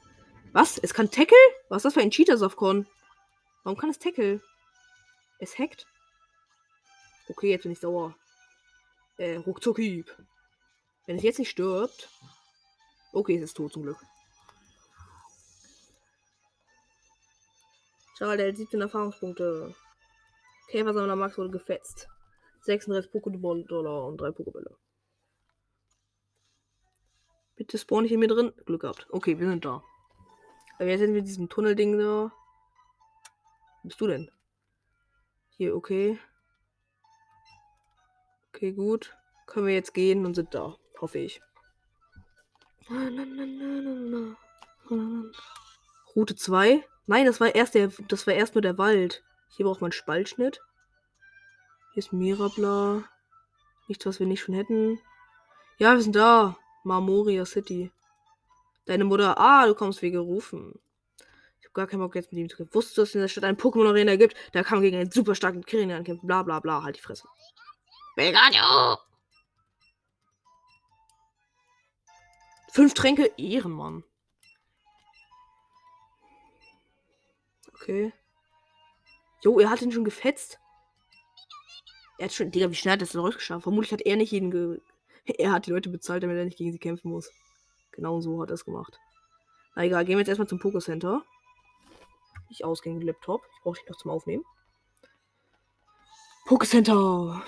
Was? 0.53 0.77
Es 0.77 0.93
kann 0.93 1.11
Tackle? 1.11 1.37
Was 1.69 1.77
ist 1.77 1.85
das 1.85 1.93
für 1.93 2.01
ein 2.01 2.11
Cheater, 2.11 2.37
Safkon? 2.37 2.87
Warum 3.63 3.77
kann 3.77 3.89
es 3.89 3.99
Tackle? 3.99 4.41
Es 5.39 5.57
hackt? 5.59 5.85
Okay, 7.29 7.51
jetzt 7.51 7.63
bin 7.63 7.71
ich 7.71 7.79
sauer. 7.79 8.15
Äh, 9.17 9.35
Ruckzuckhieb. 9.37 10.15
Wenn 11.05 11.17
es 11.17 11.23
jetzt 11.23 11.39
nicht 11.39 11.49
stirbt. 11.49 12.09
Okay, 13.13 13.37
es 13.37 13.43
ist 13.43 13.57
tot 13.57 13.73
zum 13.73 13.83
Glück. 13.83 13.97
Schade, 18.17 18.37
der 18.37 18.47
hat 18.49 18.57
17 18.57 18.81
Erfahrungspunkte. 18.81 19.75
Käfersammler 20.69 21.15
Max 21.15 21.37
wurde 21.37 21.51
gefetzt. 21.51 22.07
36 22.61 23.11
Pokédollar 23.11 24.07
und 24.07 24.19
3 24.19 24.29
Pokébälle. 24.29 24.75
Bitte 27.67 27.79
spawn 27.79 28.05
ich 28.05 28.13
in 28.13 28.21
mir 28.21 28.29
drin. 28.29 28.53
Glück 28.65 28.81
gehabt. 28.81 29.07
Okay, 29.09 29.37
wir 29.39 29.49
sind 29.49 29.65
da. 29.65 29.83
Aber 30.75 30.85
jetzt 30.85 31.01
sind 31.01 31.11
wir 31.11 31.19
in 31.19 31.25
diesem 31.25 31.49
Tunnelding 31.49 31.97
da. 31.97 32.31
Wo 33.83 33.87
bist 33.89 33.99
du 33.99 34.07
denn? 34.07 34.31
Hier, 35.49 35.75
okay. 35.75 36.17
Okay, 38.53 38.71
gut. 38.71 39.17
Können 39.47 39.67
wir 39.67 39.73
jetzt 39.73 39.93
gehen 39.93 40.25
und 40.25 40.35
sind 40.35 40.55
da. 40.55 40.77
Hoffe 41.01 41.19
ich. 41.19 41.41
Route 46.15 46.35
2. 46.37 46.87
Nein, 47.05 47.25
das 47.25 47.41
war 47.41 47.53
erst 47.53 47.75
der. 47.75 47.89
Das 48.07 48.27
war 48.27 48.33
erst 48.33 48.55
nur 48.55 48.61
der 48.61 48.77
Wald. 48.77 49.25
Hier 49.49 49.65
braucht 49.65 49.81
man 49.81 49.91
Spaltschnitt. 49.91 50.61
Hier 51.93 51.99
ist 51.99 52.13
Mirabla. 52.13 53.03
Nichts, 53.89 54.05
was 54.05 54.21
wir 54.21 54.27
nicht 54.27 54.39
schon 54.39 54.55
hätten. 54.55 55.01
Ja, 55.79 55.95
wir 55.95 56.01
sind 56.01 56.15
da. 56.15 56.57
Marmoria 56.87 57.45
City. 57.45 57.91
Deine 58.85 59.03
Mutter. 59.03 59.37
Ah, 59.37 59.67
du 59.67 59.75
kommst 59.75 60.01
wie 60.01 60.11
gerufen. 60.11 60.79
Ich 61.59 61.65
habe 61.65 61.73
gar 61.73 61.87
keinen 61.87 61.99
Bock 61.99 62.15
jetzt 62.15 62.31
mit 62.31 62.39
ihm 62.39 62.49
zu 62.49 62.57
kämpfen. 62.57 62.73
Wusstest 62.73 62.97
du, 62.97 63.01
dass 63.01 63.09
es 63.09 63.15
in 63.15 63.21
der 63.21 63.27
Stadt 63.27 63.43
einen 63.43 63.57
Pokémon-Arena 63.57 64.15
gibt? 64.15 64.35
Da 64.53 64.63
kann 64.63 64.77
man 64.77 64.83
gegen 64.83 64.97
einen 64.97 65.11
super 65.11 65.35
starken 65.35 65.63
Kirin 65.63 65.91
ankämpfen. 65.91 66.25
Bla 66.25 66.43
bla 66.43 66.59
bla. 66.59 66.83
Halt 66.83 66.95
die 66.95 67.01
Fresse. 67.01 67.27
Pikachu! 68.15 68.97
Fünf 72.71 72.93
Tränke. 72.93 73.31
Ehrenmann. 73.37 74.03
Okay. 77.73 78.13
Jo, 79.43 79.59
er 79.59 79.69
hat 79.69 79.81
ihn 79.81 79.91
schon 79.91 80.05
gefetzt. 80.05 80.59
Er 82.17 82.25
hat 82.25 82.33
schon. 82.33 82.51
Digga, 82.51 82.69
wie 82.71 82.75
schnell 82.75 82.93
hat 82.93 83.01
er 83.01 83.07
das 83.07 83.15
rausgeschafft? 83.15 83.63
Vermutlich 83.63 83.91
hat 83.91 84.01
er 84.01 84.15
nicht 84.15 84.31
jeden. 84.31 84.51
Ge 84.51 84.79
er 85.27 85.51
hat 85.51 85.65
die 85.65 85.71
Leute 85.71 85.89
bezahlt, 85.89 86.23
damit 86.23 86.37
er 86.37 86.45
nicht 86.45 86.57
gegen 86.57 86.71
sie 86.71 86.79
kämpfen 86.79 87.11
muss. 87.11 87.31
Genau 87.91 88.21
so 88.21 88.41
hat 88.41 88.49
er 88.49 88.55
es 88.55 88.65
gemacht. 88.65 88.99
Na 89.75 89.83
egal, 89.83 90.05
gehen 90.05 90.15
wir 90.15 90.19
jetzt 90.19 90.29
erstmal 90.29 90.47
zum 90.47 90.59
Pokécenter. 90.59 91.21
Nicht 92.49 92.63
ausgehen 92.63 92.97
mit 92.97 93.05
Laptop. 93.05 93.41
Ich 93.55 93.63
brauche 93.63 93.77
dich 93.77 93.89
noch 93.89 93.97
zum 93.97 94.11
Aufnehmen. 94.11 94.43
Pokécenter. 96.45 97.41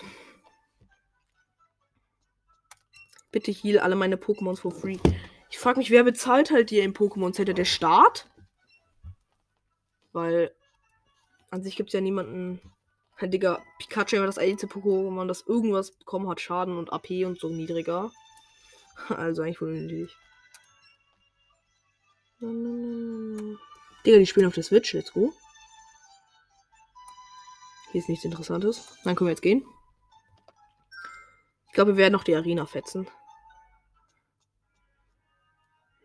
Bitte 3.32 3.52
heal 3.52 3.80
alle 3.80 3.96
meine 3.96 4.18
Pokémons 4.18 4.60
for 4.60 4.72
free. 4.72 4.98
Ich 5.50 5.58
frage 5.58 5.80
mich, 5.80 5.92
wer 5.92 6.04
bezahlt 6.04 6.52
halt 6.52 6.70
dir 6.70 6.84
im 6.84 6.94
Pokémon 6.94 7.34
Center? 7.34 7.54
Der 7.54 7.66
Staat? 7.66 8.30
Weil 10.12 10.54
an 11.52 11.64
sich 11.64 11.76
gibt 11.76 11.90
es 11.90 11.94
ja 11.94 12.02
niemanden. 12.02 12.60
Digga, 13.28 13.62
Pikachu 13.80 14.18
war 14.18 14.26
das 14.26 14.38
einzige 14.38 14.74
Pokémon, 14.74 15.28
das 15.28 15.42
irgendwas 15.42 15.92
bekommen 15.92 16.30
hat. 16.30 16.40
Schaden 16.40 16.78
und 16.78 16.94
AP 16.94 17.26
und 17.26 17.40
so 17.40 17.50
niedriger. 17.50 18.12
Also 19.08 19.44
eigentlich 19.44 19.62
wohl 19.62 19.70
unnötig. 19.70 20.14
Digga, 24.06 24.18
die 24.18 24.26
spielen 24.26 24.48
auf 24.48 24.54
der 24.54 24.64
Switch. 24.64 24.92
Let's 24.94 25.14
go. 25.14 25.34
Hier 27.92 28.02
ist 28.02 28.10
nichts 28.10 28.26
Interessantes. 28.26 28.98
Dann 29.04 29.16
können 29.16 29.28
wir 29.28 29.32
jetzt 29.32 29.42
gehen. 29.42 29.66
Ich 31.68 31.74
glaube, 31.74 31.92
wir 31.92 31.98
werden 31.98 32.14
noch 32.14 32.24
die 32.24 32.36
Arena 32.36 32.66
fetzen. 32.66 33.08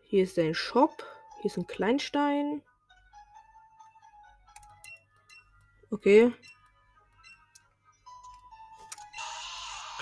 Hier 0.03 0.23
ist 0.23 0.39
ein 0.39 0.55
Shop. 0.55 1.05
Hier 1.41 1.51
ist 1.51 1.57
ein 1.57 1.67
Kleinstein. 1.67 2.63
Okay. 5.91 6.33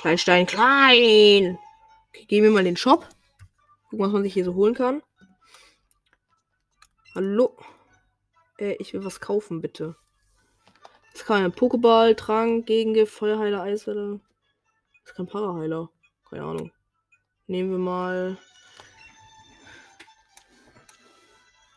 Kleinstein, 0.04 0.46
klein. 0.46 1.58
Okay, 2.10 2.26
gehen 2.26 2.44
wir 2.44 2.52
mal 2.52 2.60
in 2.60 2.66
den 2.66 2.76
Shop. 2.76 3.08
Gucken, 3.90 4.06
was 4.06 4.12
man 4.12 4.24
sich 4.24 4.34
hier 4.34 4.44
so 4.44 4.54
holen 4.54 4.74
kann. 4.74 5.02
Hallo. 7.16 7.58
Äh, 8.58 8.74
ich 8.80 8.92
will 8.92 9.06
was 9.06 9.22
kaufen, 9.22 9.62
bitte. 9.62 9.96
Das 11.14 11.24
kann 11.24 11.46
ein 11.46 11.54
Pokéball, 11.54 12.16
Trank, 12.16 12.66
Gegengift, 12.66 13.14
Feuerheiler, 13.14 13.62
Eiswelle. 13.62 14.20
Das 15.04 15.12
ist 15.12 15.16
kein 15.16 15.26
Paraheiler. 15.26 15.90
Keine 16.30 16.44
Ahnung. 16.44 16.74
Nehmen 17.48 17.72
wir 17.72 17.78
mal 17.78 18.38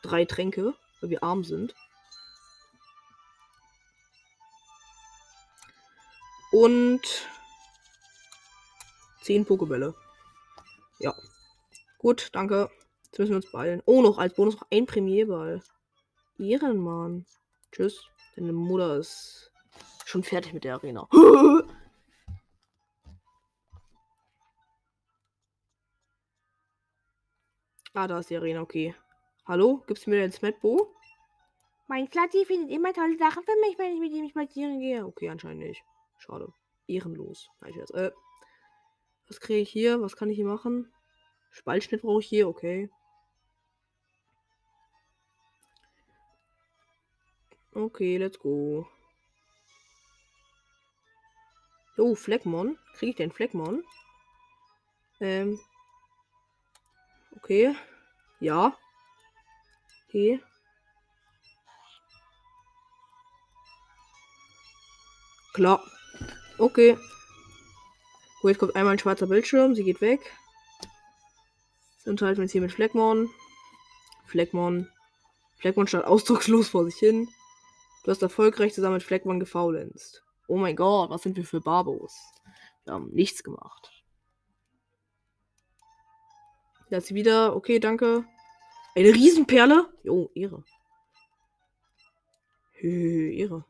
drei 0.03 0.25
Tränke, 0.25 0.75
weil 1.01 1.11
wir 1.11 1.23
arm 1.23 1.45
sind. 1.45 1.77
Und 6.51 7.29
zehn 9.27 9.45
Pokebälle. 9.45 9.95
Ja. 11.01 11.15
Gut, 11.99 12.31
danke. 12.33 12.71
Jetzt 13.07 13.19
müssen 13.19 13.33
wir 13.33 13.37
uns 13.37 13.51
beeilen. 13.51 13.83
Oh, 13.85 14.01
noch 14.01 14.19
als 14.19 14.35
Bonus 14.35 14.55
noch 14.55 14.69
ein 14.71 14.87
Premierball. 14.87 15.63
Ehrenmann. 16.39 17.27
Tschüss. 17.73 18.05
Deine 18.37 18.53
Mutter 18.53 18.99
ist 18.99 19.51
schon 20.05 20.23
fertig 20.23 20.53
mit 20.53 20.63
der 20.65 20.75
Arena. 20.75 21.09
ah, 27.95 28.07
da 28.07 28.21
ist 28.21 28.31
die 28.31 28.37
Arena, 28.37 28.61
okay. 28.61 28.95
Hallo? 29.47 29.83
Gibst 29.87 30.07
du 30.07 30.11
mir 30.11 30.21
dein 30.21 30.31
Smetbo? 30.31 30.95
Mein 31.89 32.07
Flatty 32.09 32.45
findet 32.45 32.71
immer 32.71 32.93
tolle 32.93 33.19
Sachen 33.19 33.43
für 33.43 33.57
mich, 33.63 33.77
wenn 33.79 33.95
ich 33.95 34.01
mit 34.01 34.13
ihm 34.13 34.29
spazieren 34.29 34.79
gehe. 34.79 35.05
Okay, 35.05 35.31
anscheinend 35.31 35.65
nicht. 35.65 35.83
Schade. 36.19 36.53
Ehrenlos. 36.87 37.49
Nein, 37.61 37.71
ich 37.73 37.79
weiß. 37.79 37.91
Äh, 37.91 38.13
was 39.29 39.41
kriege 39.41 39.61
ich 39.61 39.71
hier? 39.71 40.01
Was 40.01 40.17
kann 40.17 40.31
ich 40.31 40.37
hier 40.37 40.47
machen? 40.47 40.93
Spaltschnitt 41.51 42.03
brauche 42.03 42.21
ich 42.21 42.29
hier, 42.29 42.49
okay. 42.49 42.91
Okay, 47.73 48.17
let's 48.17 48.39
go. 48.39 48.87
Oh, 51.99 52.15
Fleckmon. 52.15 52.79
Kriege 52.95 53.11
ich 53.11 53.17
den 53.17 53.33
Fleckmon? 53.33 53.85
Ähm. 55.21 55.59
Okay. 57.37 57.75
Ja. 58.41 58.77
Okay. 60.09 60.41
Klar. 65.53 65.83
Okay. 66.59 66.99
Oh, 68.43 68.49
jetzt 68.49 68.59
kommt 68.59 68.77
einmal 68.77 68.95
ein 68.95 68.99
schwarzer 68.99 69.27
Bildschirm. 69.27 69.75
Sie 69.75 69.85
geht 69.85 70.01
weg. 70.01 70.21
Jetzt 71.97 72.07
unterhalten 72.07 72.39
wir 72.39 72.43
uns 72.43 72.53
hier 72.53 72.61
mit 72.61 72.73
Fleckmon. 72.73 73.31
Fleckmon. 74.27 74.89
Fleckmon 75.59 75.87
stand 75.87 76.05
ausdruckslos 76.05 76.69
vor 76.69 76.85
sich 76.85 76.97
hin. 76.97 77.29
Du 78.05 78.11
hast 78.11 78.23
erfolgreich 78.23 78.75
zusammen 78.75 78.95
mit 78.95 79.03
Fleckmon 79.03 79.41
gefaulenzt. 79.41 80.23
Oh 80.49 80.57
mein 80.57 80.77
Gott, 80.77 81.11
was 81.11 81.23
sind 81.23 81.37
wir 81.37 81.45
für 81.45 81.61
Barbos? 81.61 82.15
Wir 82.85 82.95
haben 82.95 83.11
nichts 83.11 83.43
gemacht. 83.43 83.91
Da 86.91 86.99
ist 86.99 87.09
sie 87.09 87.15
wieder. 87.15 87.57
Okay, 87.57 87.81
danke. 87.81 88.25
Eine 88.95 89.13
Riesenperle. 89.13 89.93
Jo, 90.05 90.31
Ehre. 90.35 90.63
Hö, 92.75 93.33
Ehre. 93.33 93.65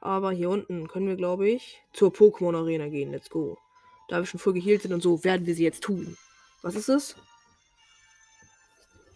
Aber 0.00 0.32
hier 0.32 0.50
unten 0.50 0.88
können 0.88 1.06
wir, 1.06 1.16
glaube 1.16 1.48
ich, 1.48 1.82
zur 1.92 2.10
Pokémon 2.10 2.56
Arena 2.56 2.88
gehen. 2.88 3.12
Let's 3.12 3.30
go. 3.30 3.58
Da 4.08 4.18
wir 4.18 4.26
schon 4.26 4.40
voll 4.40 4.52
geheilt 4.52 4.82
sind 4.82 4.92
und 4.92 5.02
so, 5.02 5.24
werden 5.24 5.46
wir 5.46 5.54
sie 5.54 5.64
jetzt 5.64 5.82
tun. 5.82 6.16
Was 6.62 6.74
ist 6.74 6.88
es? 6.88 7.16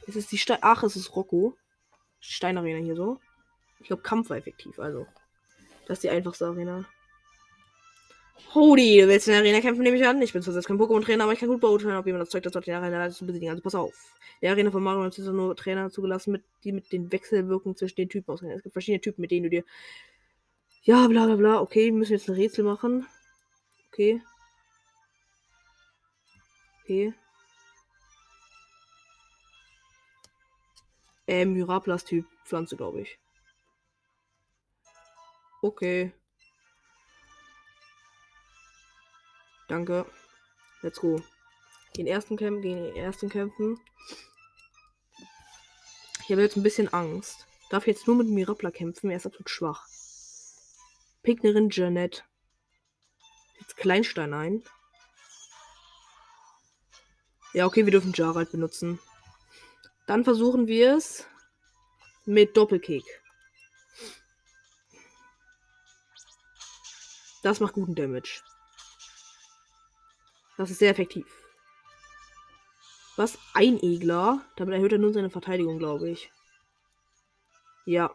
Ist 0.07 0.17
es 0.17 0.27
die 0.27 0.39
Stein. 0.39 0.59
Ach, 0.63 0.83
es 0.83 0.97
ist 0.97 1.15
Rocco. 1.15 1.57
Steinarena 2.21 2.79
hier 2.79 2.97
so. 2.97 3.21
Ich 3.79 3.87
glaube, 3.87 4.03
Kampf 4.03 4.31
war 4.31 4.37
effektiv, 4.37 4.79
also. 4.79 5.07
Das 5.87 5.99
ist 5.99 6.03
die 6.05 6.11
einfachste 6.11 6.47
Arena. 6.47 6.85
Hodi, 8.55 9.01
du 9.01 9.09
willst 9.09 9.29
in 9.29 9.33
der 9.33 9.43
Arena 9.43 9.61
kämpfen, 9.61 9.83
nehme 9.83 9.97
ich 9.97 10.07
an. 10.07 10.21
Ich 10.23 10.33
bin 10.33 10.43
zwar 10.43 10.53
selbst 10.53 10.67
kein 10.67 10.79
Pokémon-Trainer, 10.79 11.25
aber 11.25 11.33
ich 11.33 11.39
kann 11.39 11.49
gut 11.49 11.61
beurteilen, 11.61 11.97
ob 11.97 12.07
jemand 12.07 12.23
das 12.23 12.31
Zeug 12.31 12.43
dazu 12.43 12.59
hat, 12.59 12.67
die 12.67 12.73
Arena 12.73 13.11
zu 13.11 13.27
besiegen. 13.27 13.49
Also 13.49 13.63
pass 13.63 13.75
auf. 13.75 13.95
In 14.41 14.47
der 14.47 14.53
Arena 14.53 14.71
von 14.71 14.83
Mario 14.83 15.09
sind 15.11 15.35
nur 15.35 15.55
Trainer 15.55 15.91
zugelassen, 15.91 16.33
mit, 16.33 16.45
die 16.65 16.73
mit 16.73 16.91
den 16.93 17.13
Wechselwirkungen 17.13 17.77
zwischen 17.77 17.97
den 17.97 18.09
Typen 18.09 18.33
ausgehen. 18.33 18.53
Es 18.53 18.63
gibt 18.63 18.73
verschiedene 18.73 19.01
Typen, 19.01 19.21
mit 19.21 19.31
denen 19.31 19.45
du 19.45 19.51
dir. 19.51 19.65
Ja, 20.83 21.07
bla 21.07 21.27
bla 21.27 21.37
bla. 21.37 21.61
Okay, 21.61 21.87
wir 21.87 21.93
müssen 21.93 22.13
jetzt 22.13 22.29
ein 22.29 22.35
Rätsel 22.35 22.65
machen. 22.65 23.07
Okay. 23.93 24.23
Okay. 26.91 27.15
Äh, 31.29 31.45
Myraplas-Typ 31.45 32.27
Pflanze, 32.45 32.77
glaube 32.77 33.03
ich. 33.03 33.17
Okay. 35.63 36.13
Danke. 39.69 40.05
Let's 40.83 40.99
go. 40.99 41.23
Den 41.97 42.09
ersten 42.09 42.37
Kämpfen, 42.37 42.63
gegen 42.63 42.83
den 42.83 42.97
ersten 42.97 43.29
Kämpfen. 43.29 43.79
Ich 46.25 46.33
habe 46.33 46.43
jetzt 46.43 46.57
ein 46.57 46.65
bisschen 46.65 46.93
Angst. 46.93 47.47
Darf 47.71 47.87
jetzt 47.87 48.09
nur 48.09 48.17
mit 48.17 48.27
Mirapla 48.27 48.73
kämpfen. 48.73 49.11
Er 49.11 49.19
ist 49.19 49.27
absolut 49.27 49.49
schwach. 49.49 49.87
Pignerin 51.23 51.69
Janet. 51.71 52.25
Jetzt 53.61 53.77
Kleinstein 53.77 54.35
ein. 54.35 54.65
Ja, 57.53 57.67
okay, 57.67 57.85
wir 57.85 57.91
dürfen 57.91 58.13
Jarald 58.13 58.53
benutzen. 58.53 59.01
Dann 60.07 60.25
versuchen 60.25 60.67
wir 60.67 60.97
es 60.97 61.27
mit 62.25 62.57
Doppelkick. 62.57 63.05
Das 67.43 67.61
macht 67.61 67.75
guten 67.75 67.95
Damage. 67.95 68.43
Das 70.57 70.71
ist 70.71 70.79
sehr 70.79 70.91
effektiv. 70.91 71.27
Was? 73.17 73.39
Ein 73.55 73.83
Egler? 73.83 74.45
Damit 74.57 74.75
erhöht 74.75 74.93
er 74.93 74.99
nun 74.99 75.13
seine 75.13 75.31
Verteidigung, 75.31 75.79
glaube 75.79 76.11
ich. 76.11 76.31
Ja. 77.85 78.13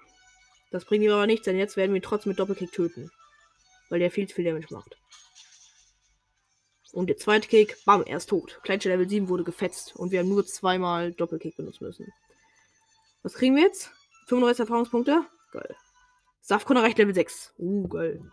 Das 0.72 0.86
bringt 0.86 1.04
ihm 1.04 1.12
aber 1.12 1.28
nichts, 1.28 1.46
denn 1.46 1.58
jetzt 1.58 1.78
werden 1.78 1.92
wir 1.92 2.00
ihn 2.00 2.04
trotzdem 2.04 2.32
mit 2.32 2.40
Doppelkick 2.40 2.72
töten. 2.72 3.12
Weil 3.90 4.00
der 4.00 4.12
viel 4.12 4.28
zu 4.28 4.36
viel 4.36 4.46
Damage 4.46 4.74
macht. 4.74 4.98
Und 6.96 7.08
der 7.08 7.18
zweite 7.18 7.50
Kick, 7.50 7.84
bam, 7.84 8.04
er 8.04 8.16
ist 8.16 8.30
tot. 8.30 8.62
Kleinste 8.64 8.88
Level 8.88 9.08
7 9.08 9.28
wurde 9.28 9.44
gefetzt. 9.44 9.98
Und 9.98 10.12
wir 10.12 10.20
haben 10.20 10.30
nur 10.30 10.46
zweimal 10.46 11.12
Doppelkick 11.12 11.58
benutzen 11.58 11.84
müssen. 11.84 12.14
Was 13.22 13.34
kriegen 13.34 13.54
wir 13.58 13.64
jetzt? 13.64 13.92
35 14.28 14.62
Erfahrungspunkte? 14.62 15.26
Geil. 15.52 15.76
Safkon 16.40 16.78
erreicht 16.78 16.98
Level 16.98 17.14
6. 17.14 17.54
Uh, 17.58 17.90
geil. 17.90 18.32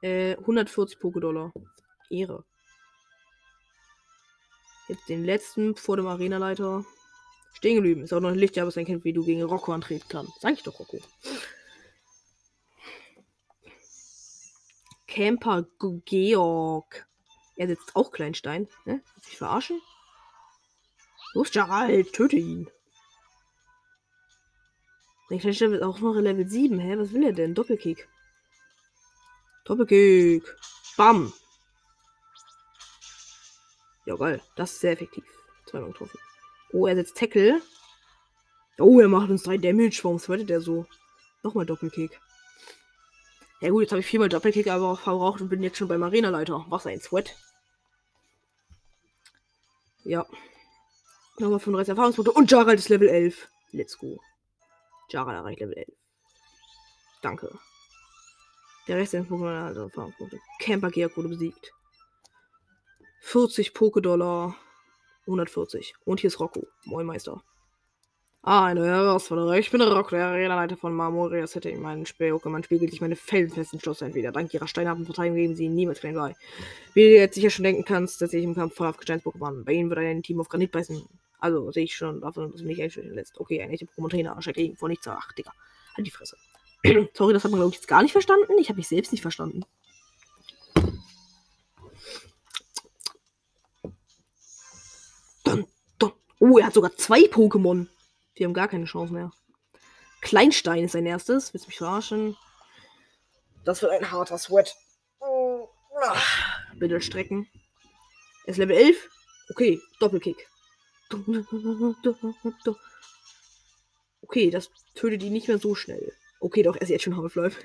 Äh, 0.00 0.36
140 0.38 0.98
Pokédollar. 0.98 1.52
Ehre. 2.08 2.44
Jetzt 4.88 5.06
den 5.10 5.26
letzten 5.26 5.76
vor 5.76 5.98
dem 5.98 6.06
Arenaleiter. 6.06 6.86
Stehen 7.52 7.74
geblieben. 7.74 8.04
Ist 8.04 8.14
auch 8.14 8.20
noch 8.20 8.30
ein 8.30 8.38
Licht, 8.38 8.56
aber 8.56 8.68
es 8.68 8.76
erkennt, 8.78 9.04
wie 9.04 9.12
du 9.12 9.22
gegen 9.22 9.42
Rocco 9.42 9.72
antreten 9.72 10.06
kannst. 10.08 10.40
Sag 10.40 10.54
ich 10.54 10.62
doch, 10.62 10.80
Rocco. 10.80 10.98
Camper 15.18 15.66
Georg. 16.04 17.08
Er 17.56 17.66
sitzt 17.66 17.96
auch 17.96 18.12
Kleinstein. 18.12 18.68
Ne? 18.84 19.02
Willst 19.14 19.26
mich 19.26 19.38
verarschen? 19.38 19.80
Los, 21.34 21.50
Gerald, 21.50 22.12
töte 22.12 22.36
ihn. 22.36 22.70
Der 25.28 25.40
Kleinstein 25.40 25.72
wird 25.72 25.82
auch 25.82 25.98
noch 25.98 26.14
Level 26.14 26.48
7. 26.48 26.78
Hä? 26.78 26.96
Was 26.98 27.12
will 27.12 27.24
er 27.24 27.32
denn? 27.32 27.56
Doppelkick. 27.56 28.08
Doppelkick. 29.64 30.44
Bam. 30.96 31.32
Ja, 34.06 34.14
geil. 34.14 34.40
Das 34.54 34.72
ist 34.72 34.80
sehr 34.82 34.92
effektiv. 34.92 35.24
Zweimal 35.66 35.90
getroffen. 35.90 36.20
Oh, 36.72 36.86
er 36.86 36.94
setzt 36.94 37.16
Tackle. 37.16 37.60
Oh, 38.78 39.00
er 39.00 39.08
macht 39.08 39.30
uns 39.30 39.42
drei 39.42 39.58
Damage. 39.58 39.98
Warum 40.04 40.20
sweatet 40.20 40.50
er 40.50 40.60
so? 40.60 40.86
Nochmal 41.42 41.66
Doppelkick. 41.66 42.20
Ja 43.60 43.70
gut, 43.70 43.82
jetzt 43.82 43.92
habe 43.92 44.00
ich 44.00 44.06
viermal 44.06 44.28
Doppelkick 44.28 44.68
aber 44.68 44.92
auch 44.92 45.00
verbraucht 45.00 45.40
und 45.40 45.48
bin 45.48 45.62
jetzt 45.62 45.78
schon 45.78 45.88
beim 45.88 46.02
Arenaleiter. 46.02 46.64
Was 46.68 46.86
ein 46.86 47.00
Sweat. 47.00 47.34
Ja. 50.04 50.26
Nochmal 51.38 51.58
35 51.58 51.90
Erfahrungspunkte. 51.90 52.32
Und 52.32 52.50
Jarald 52.50 52.78
ist 52.78 52.88
Level 52.88 53.08
11. 53.08 53.48
Let's 53.72 53.98
go. 53.98 54.20
Jarald 55.10 55.36
erreicht 55.36 55.60
Level 55.60 55.76
11. 55.76 55.88
Danke. 57.20 57.58
Der 58.86 58.96
Rest 58.96 59.12
der 59.12 59.24
Pokémon 59.24 59.64
hat 59.64 59.76
Erfahrungspunkte. 59.76 60.38
Camper 60.60 60.90
Georg 60.90 61.16
wurde 61.16 61.28
besiegt. 61.28 61.72
40 63.22 63.72
Pokédollar. 63.72 64.54
140. 65.22 65.94
Und 66.04 66.20
hier 66.20 66.28
ist 66.28 66.40
Rocco. 66.40 66.66
Moin 66.84 67.06
Meister. 67.06 67.42
Ah, 68.42 68.66
eine 68.66 68.86
Herausforderung. 68.86 69.52
Ich 69.54 69.70
bin 69.70 69.82
Rocco, 69.82 70.10
der 70.10 70.26
Arenaleiter 70.26 70.76
von 70.76 70.94
Marmoria 70.94 71.46
City. 71.46 71.74
Mein 71.76 72.04
Pokémon 72.06 72.64
spiegelt 72.64 72.92
sich 72.92 73.00
meine 73.00 73.16
felsenfesten 73.16 73.80
Schlosssein 73.80 74.14
wieder. 74.14 74.30
Dank 74.30 74.54
ihrer 74.54 74.68
steinharten 74.68 75.04
Verteidigung 75.04 75.36
geben 75.36 75.56
sie 75.56 75.68
niemals 75.68 76.00
klein 76.00 76.14
bei. 76.14 76.36
Wie 76.94 77.02
du 77.02 77.16
jetzt 77.16 77.34
sicher 77.34 77.50
schon 77.50 77.64
denken 77.64 77.84
kannst, 77.84 78.22
dass 78.22 78.32
ich 78.32 78.44
im 78.44 78.54
Kampf 78.54 78.76
voll 78.76 78.86
auf 78.86 78.96
Gesteins-Pokémon. 78.96 79.64
Bei 79.64 79.72
ihnen 79.72 79.90
wird 79.90 79.98
ein 79.98 80.22
Team 80.22 80.40
auf 80.40 80.48
Granit 80.48 80.70
beißen. 80.70 81.02
Also 81.40 81.72
sehe 81.72 81.84
ich 81.84 81.96
schon 81.96 82.20
davon, 82.20 82.52
dass 82.52 82.60
du 82.60 82.66
mich 82.66 82.80
einstellen 82.80 83.12
lässt. 83.12 83.38
Okay, 83.40 83.60
ein 83.60 83.70
echter 83.70 83.86
Pokémon-Trainer. 83.86 84.40
Schreckt 84.40 84.56
gegen 84.56 84.76
vor 84.76 84.88
nichts. 84.88 85.06
Ach, 85.08 85.32
Digga. 85.32 85.52
Halt 85.96 86.06
die 86.06 86.10
Fresse. 86.12 86.36
Sorry, 87.14 87.32
das 87.32 87.42
hat 87.42 87.50
man, 87.50 87.58
glaube 87.58 87.70
ich, 87.70 87.80
jetzt 87.80 87.88
gar 87.88 88.02
nicht 88.02 88.12
verstanden. 88.12 88.52
Ich 88.60 88.68
habe 88.68 88.76
mich 88.76 88.88
selbst 88.88 89.10
nicht 89.10 89.22
verstanden. 89.22 89.64
Dun, 95.44 95.66
dun. 95.98 96.12
Oh, 96.38 96.58
er 96.58 96.66
hat 96.66 96.74
sogar 96.74 96.96
zwei 96.96 97.22
Pokémon. 97.22 97.88
Die 98.38 98.44
haben 98.44 98.54
gar 98.54 98.68
keine 98.68 98.84
Chance 98.84 99.12
mehr. 99.12 99.30
Kleinstein 100.20 100.84
ist 100.84 100.92
sein 100.92 101.06
erstes. 101.06 101.52
Willst 101.52 101.66
du 101.66 101.68
mich 101.68 101.78
verarschen? 101.78 102.36
Das 103.64 103.82
wird 103.82 103.92
ein 103.92 104.10
harter 104.10 104.38
Sweat. 104.38 104.76
Bitte 106.76 107.00
strecken. 107.00 107.48
Er 108.44 108.52
ist 108.52 108.58
Level 108.58 108.76
11. 108.76 109.08
Okay, 109.50 109.80
Doppelkick. 110.00 110.48
Okay, 114.22 114.50
das 114.50 114.70
tötet 114.94 115.22
ihn 115.22 115.32
nicht 115.32 115.48
mehr 115.48 115.58
so 115.58 115.74
schnell. 115.74 116.12
Okay, 116.40 116.62
doch, 116.62 116.76
er 116.76 116.82
ist 116.82 116.90
jetzt 116.90 117.02
schon 117.02 117.16
Half-Life. 117.16 117.60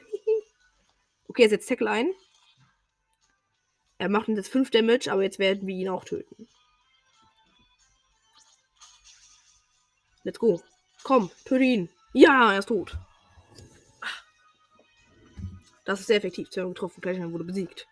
okay, 1.27 1.43
er 1.43 1.49
setzt 1.49 1.69
Tackle 1.69 1.89
ein. 1.89 2.11
Er 3.97 4.09
macht 4.09 4.27
jetzt 4.29 4.49
5 4.49 4.71
Damage, 4.71 5.11
aber 5.11 5.23
jetzt 5.23 5.39
werden 5.39 5.67
wir 5.67 5.75
ihn 5.75 5.89
auch 5.89 6.05
töten. 6.05 6.47
Let's 10.23 10.39
go. 10.39 10.61
Komm, 11.03 11.29
töte 11.45 11.63
ihn. 11.63 11.89
Ja, 12.13 12.53
er 12.53 12.59
ist 12.59 12.67
tot. 12.67 12.97
Das 15.85 15.99
ist 15.99 16.07
sehr 16.07 16.17
effektiv. 16.17 16.49
Zwei 16.49 16.63
getroffen. 16.63 17.01
Kleinstein 17.01 17.33
wurde 17.33 17.43
besiegt. 17.43 17.87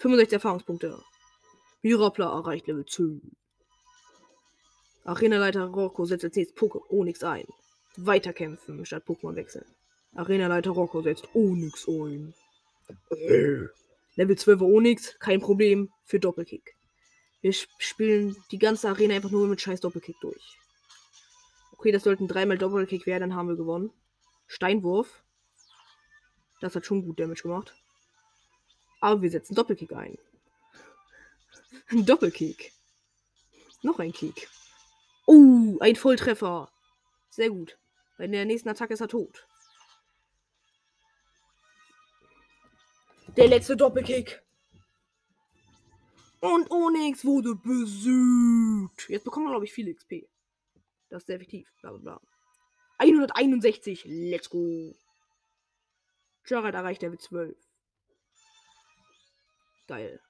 65 0.00 0.34
Erfahrungspunkte. 0.34 0.98
Mirapla 1.82 2.30
erreicht 2.30 2.66
Level 2.66 2.84
10. 2.84 3.20
Arenaleiter 5.04 5.64
Rocco 5.64 6.04
setzt 6.04 6.24
als 6.24 6.36
nächstes 6.36 6.56
Poké 6.56 6.80
Onyx 6.90 7.24
ein. 7.24 7.46
Weiterkämpfen 7.96 8.84
statt 8.86 9.04
Pokémon 9.06 9.34
wechseln. 9.34 9.66
Arenaleiter 10.14 10.70
Rocco 10.70 11.02
setzt 11.02 11.28
Onyx 11.34 11.88
ein. 11.88 12.34
Level 14.16 14.36
12 14.36 14.60
Onyx, 14.60 15.18
kein 15.18 15.40
Problem 15.40 15.90
für 16.04 16.20
Doppelkick. 16.20 16.76
Wir 17.40 17.52
spielen 17.52 18.36
die 18.50 18.58
ganze 18.58 18.88
Arena 18.88 19.14
einfach 19.14 19.30
nur 19.30 19.48
mit 19.48 19.60
scheiß 19.60 19.80
Doppelkick 19.80 20.20
durch. 20.20 20.58
Okay, 21.82 21.90
das 21.90 22.04
sollten 22.04 22.28
dreimal 22.28 22.58
Doppelkick 22.58 23.06
werden, 23.06 23.30
dann 23.30 23.34
haben 23.34 23.48
wir 23.48 23.56
gewonnen. 23.56 23.90
Steinwurf. 24.46 25.24
Das 26.60 26.76
hat 26.76 26.86
schon 26.86 27.04
gut 27.04 27.18
Damage 27.18 27.42
gemacht. 27.42 27.74
Aber 29.00 29.20
wir 29.20 29.28
setzen 29.28 29.56
Doppelkick 29.56 29.92
ein. 29.92 30.16
Doppelkick. 32.06 32.72
Noch 33.82 33.98
ein 33.98 34.12
Kick. 34.12 34.48
Oh, 35.26 35.76
ein 35.80 35.96
Volltreffer. 35.96 36.70
Sehr 37.30 37.50
gut. 37.50 37.76
Bei 38.16 38.28
der 38.28 38.44
nächsten 38.44 38.68
Attacke 38.68 38.94
ist 38.94 39.00
er 39.00 39.08
tot. 39.08 39.48
Der 43.36 43.48
letzte 43.48 43.76
Doppelkick. 43.76 44.40
Und 46.38 46.70
Onyx 46.70 47.24
wurde 47.24 47.56
besiegt. 47.56 49.08
Jetzt 49.08 49.24
bekommen 49.24 49.46
wir, 49.46 49.50
glaube 49.50 49.64
ich, 49.64 49.72
viel 49.72 49.92
XP. 49.92 50.28
Das 51.12 51.24
ist 51.24 51.26
sehr 51.26 51.36
effektiv. 51.36 51.70
Bla 51.82 51.90
bla 51.90 51.98
bla. 51.98 52.20
161. 52.96 54.06
Let's 54.06 54.48
go. 54.48 54.94
Gerald 56.44 56.74
erreicht 56.74 57.02
Level 57.02 57.18
12. 57.18 57.54
Geil. 59.88 60.22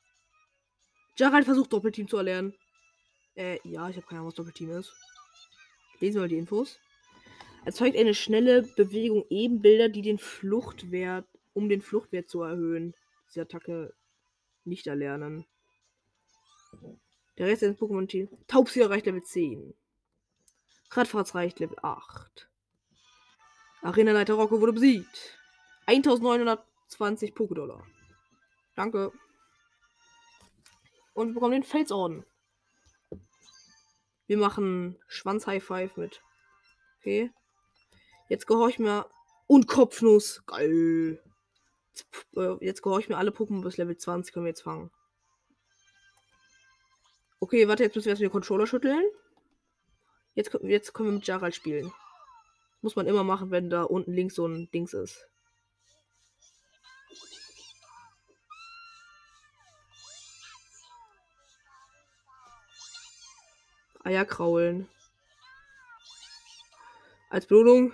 Gerald 1.16 1.45
versucht 1.45 1.73
Doppelteam 1.73 2.09
zu 2.09 2.16
erlernen. 2.16 2.53
Äh, 3.37 3.61
ja, 3.62 3.88
ich 3.88 3.97
habe 3.97 4.07
keine 4.09 4.18
Ahnung, 4.18 4.31
was 4.31 4.35
Doppelteam 4.35 4.73
ist. 4.73 4.92
Lesen 6.01 6.16
wir 6.16 6.23
mal 6.23 6.29
die 6.29 6.37
Infos. 6.37 6.81
Erzeugt 7.64 7.97
eine 7.97 8.12
schnelle 8.12 8.62
Bewegung 8.62 9.25
Ebenbilder, 9.31 9.88
die 9.88 10.03
den 10.03 10.18
Fluchtwert, 10.18 11.29
um 11.53 11.68
den 11.68 11.81
Fluchtwert 11.81 12.29
zu 12.29 12.42
erhöhen. 12.42 12.92
Diese 13.29 13.42
Attacke 13.42 13.95
nicht 14.64 14.88
erlernen. 14.88 15.47
Der 17.38 17.47
Rest 17.47 17.62
ist 17.62 17.79
Pokémon-Team. 17.79 18.29
Taubsi 18.49 18.81
erreicht 18.81 19.07
Level 19.07 19.23
10. 19.23 19.77
Radfahrt 20.94 21.35
reicht 21.35 21.59
Level 21.59 21.78
8. 21.83 22.48
Arena-Leiter 23.81 24.35
Rocco 24.35 24.61
wurde 24.61 24.74
besiegt. 24.74 25.38
1920 25.87 27.35
Pokédollar. 27.35 27.83
Danke. 28.76 29.11
Und 31.14 31.28
wir 31.28 31.35
bekommen 31.35 31.52
den 31.52 31.62
Felsorden. 31.62 32.24
Wir 34.26 34.37
machen 34.37 34.98
Schwanz-High-Five 35.09 35.96
mit. 35.96 36.22
Okay. 36.98 37.33
Jetzt 38.28 38.46
gehorch 38.46 38.78
mir. 38.78 39.07
Und 39.46 39.66
Kopfnuss. 39.66 40.42
Geil. 40.46 41.22
Jetzt 42.61 42.83
gehorch 42.83 43.09
mir 43.09 43.16
alle 43.16 43.31
Pokémon 43.31 43.62
bis 43.62 43.78
Level 43.78 43.96
20 43.96 44.33
können 44.33 44.46
wir 44.46 44.50
jetzt 44.50 44.62
fangen. 44.62 44.90
Okay, 47.40 47.66
warte, 47.66 47.83
jetzt 47.83 47.96
müssen 47.96 48.07
wir 48.07 48.12
erst 48.12 48.22
den 48.22 48.31
Controller 48.31 48.66
schütteln. 48.66 49.05
Jetzt, 50.35 50.57
jetzt 50.62 50.95
können 50.95 51.11
wir 51.11 51.14
mit 51.14 51.27
Jaral 51.27 51.53
spielen. 51.53 51.92
Muss 52.81 52.97
man 52.97 53.07
immer 53.07 53.23
machen, 53.23 53.51
wenn 53.51 53.71
da 53.71 53.83
unten 53.83 54.12
links 54.12 54.35
so 54.35 54.47
ein 54.47 54.71
Dings 54.71 54.95
ist. 54.95 55.29
Eier 64.05 64.25
kraulen. 64.25 64.88
Als 67.31 67.47
Belohnung 67.47 67.92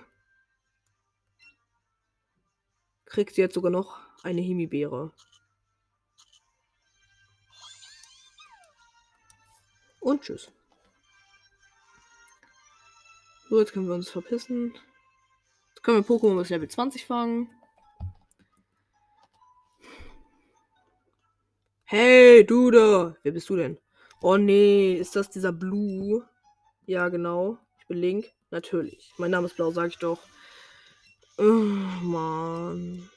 kriegt 3.05 3.35
sie 3.35 3.43
jetzt 3.43 3.55
sogar 3.55 3.71
noch 3.71 4.01
eine 4.23 4.41
Himbeere. 4.41 5.13
Und 10.01 10.23
tschüss. 10.23 10.51
So, 13.49 13.59
jetzt 13.59 13.73
können 13.73 13.89
wir 13.89 13.95
uns 13.95 14.11
verpissen. 14.11 14.75
Jetzt 15.71 15.83
können 15.83 15.97
wir 15.97 16.05
Pokémon 16.05 16.37
bis 16.39 16.51
Level 16.51 16.69
20 16.69 17.07
fangen. 17.07 17.51
Hey, 21.85 22.45
du 22.45 22.71
da! 22.71 23.17
Wer 23.23 23.33
bist 23.33 23.49
du 23.49 23.57
denn? 23.57 23.79
Oh 24.21 24.37
nee, 24.37 24.95
ist 24.95 25.17
das 25.17 25.31
dieser 25.31 25.53
Blue? 25.53 26.29
Ja, 26.85 27.09
genau. 27.09 27.59
Ich 27.79 27.87
bin 27.87 27.99
Link. 27.99 28.33
Natürlich. 28.51 29.13
Mein 29.17 29.31
Name 29.31 29.47
ist 29.47 29.57
Blau, 29.57 29.71
sag 29.71 29.89
ich 29.89 29.99
doch. 29.99 30.21
Oh, 31.39 31.43
Mann. 31.43 33.09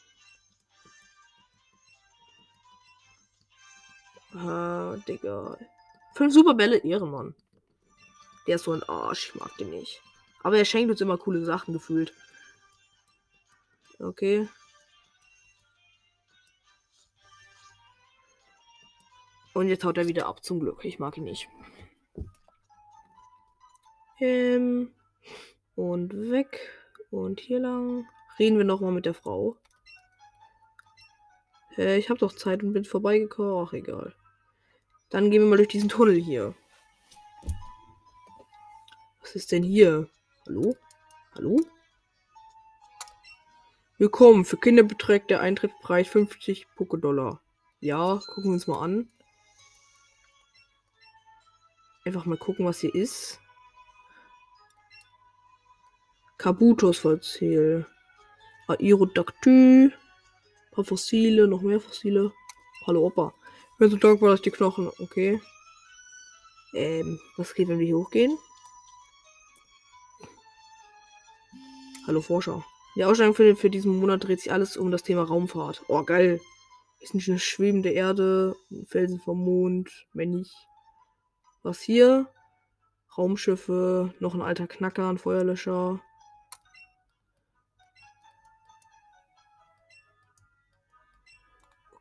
Ah, 4.33 4.95
Digga. 5.07 5.57
Fünf 6.15 6.33
Superbälle, 6.33 6.77
Ehrenmann. 6.77 7.35
Der 8.47 8.55
ist 8.55 8.63
so 8.63 8.71
ein 8.71 8.83
Arsch. 8.83 9.29
Ich 9.29 9.35
mag 9.35 9.55
den 9.57 9.71
nicht. 9.71 10.01
Aber 10.43 10.57
er 10.57 10.65
schenkt 10.65 10.91
uns 10.91 11.01
immer 11.01 11.17
coole 11.17 11.43
Sachen 11.45 11.73
gefühlt. 11.73 12.13
Okay. 13.99 14.47
Und 19.53 19.67
jetzt 19.67 19.83
haut 19.83 19.97
er 19.97 20.07
wieder 20.07 20.27
ab, 20.27 20.43
zum 20.43 20.59
Glück. 20.59 20.83
Ich 20.85 20.97
mag 20.97 21.17
ihn 21.17 21.25
nicht. 21.25 21.49
Ähm, 24.19 24.91
und 25.75 26.31
weg. 26.31 26.69
Und 27.11 27.39
hier 27.39 27.59
lang. 27.59 28.07
Reden 28.39 28.57
wir 28.57 28.65
nochmal 28.65 28.91
mit 28.91 29.05
der 29.05 29.13
Frau. 29.13 29.57
Äh, 31.77 31.97
ich 31.97 32.09
habe 32.09 32.19
doch 32.19 32.33
Zeit 32.33 32.63
und 32.63 32.73
bin 32.73 32.85
vorbeigekommen. 32.85 33.67
Ach, 33.67 33.73
egal. 33.73 34.15
Dann 35.09 35.29
gehen 35.29 35.41
wir 35.41 35.49
mal 35.49 35.57
durch 35.57 35.67
diesen 35.67 35.89
Tunnel 35.89 36.15
hier. 36.15 36.55
Was 39.21 39.35
ist 39.35 39.51
denn 39.51 39.63
hier? 39.63 40.09
Hallo? 40.51 40.75
Hallo? 41.35 41.61
Willkommen. 43.97 44.43
Für 44.43 44.57
Kinder 44.57 44.83
beträgt 44.83 45.29
der 45.29 45.39
Eintrittspreis 45.39 46.09
50 46.09 46.67
Pokédollar. 46.77 47.39
Ja, 47.79 48.19
gucken 48.27 48.43
wir 48.43 48.51
uns 48.55 48.67
mal 48.67 48.81
an. 48.81 49.09
Einfach 52.03 52.25
mal 52.25 52.37
gucken, 52.37 52.65
was 52.65 52.81
hier 52.81 52.93
ist. 52.93 53.39
Kabutos 56.37 56.97
Fossil. 56.97 57.85
Aerodactyl. 58.67 59.93
Ein 59.93 60.71
paar 60.71 60.83
Fossile, 60.83 61.47
noch 61.47 61.61
mehr 61.61 61.79
Fossile. 61.79 62.33
Hallo 62.85 63.05
Opa. 63.05 63.33
Ich 63.71 63.77
bin 63.77 63.89
so 63.89 63.95
dankbar, 63.95 64.31
dass 64.31 64.41
die 64.41 64.51
Knochen. 64.51 64.91
Okay. 64.99 65.41
Ähm, 66.73 67.21
was 67.37 67.53
geht, 67.53 67.69
wenn 67.69 67.79
wir 67.79 67.85
hier 67.85 67.97
hochgehen? 67.97 68.37
Hallo 72.11 72.19
Forscher. 72.19 72.65
Die 72.97 73.05
Ausstellung 73.05 73.33
für, 73.33 73.55
für 73.55 73.69
diesen 73.69 73.97
Monat 73.97 74.25
dreht 74.25 74.41
sich 74.41 74.51
alles 74.51 74.75
um 74.75 74.91
das 74.91 75.01
Thema 75.01 75.23
Raumfahrt. 75.23 75.85
Oh, 75.87 76.03
geil. 76.03 76.41
Ist 76.99 77.15
nicht 77.15 77.29
eine 77.29 77.39
schwebende 77.39 77.91
Erde, 77.91 78.53
Felsen 78.87 79.21
vom 79.21 79.39
Mond, 79.39 79.89
wenn 80.11 80.31
nicht. 80.31 80.53
Was 81.63 81.79
hier? 81.79 82.27
Raumschiffe, 83.17 84.13
noch 84.19 84.35
ein 84.35 84.41
alter 84.41 84.67
Knacker, 84.67 85.07
ein 85.07 85.19
Feuerlöscher. 85.19 86.01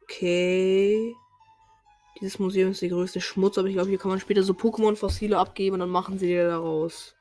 Okay. 0.03 1.15
Dieses 2.21 2.41
Museum 2.41 2.73
ist 2.73 2.83
der 2.83 2.89
größte 2.89 3.21
Schmutz, 3.21 3.59
aber 3.59 3.69
ich 3.69 3.75
glaube, 3.75 3.91
hier 3.91 3.99
kann 3.99 4.11
man 4.11 4.19
später 4.19 4.43
so 4.43 4.55
Pokémon-Fossile 4.55 5.39
abgeben 5.39 5.75
und 5.75 5.81
dann 5.81 5.89
machen 5.89 6.19
sie 6.19 6.27
dir 6.27 6.49
daraus. 6.49 7.15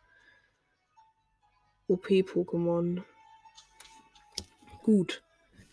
OP-Pokémon. 1.89 3.03
Gut. 4.83 5.23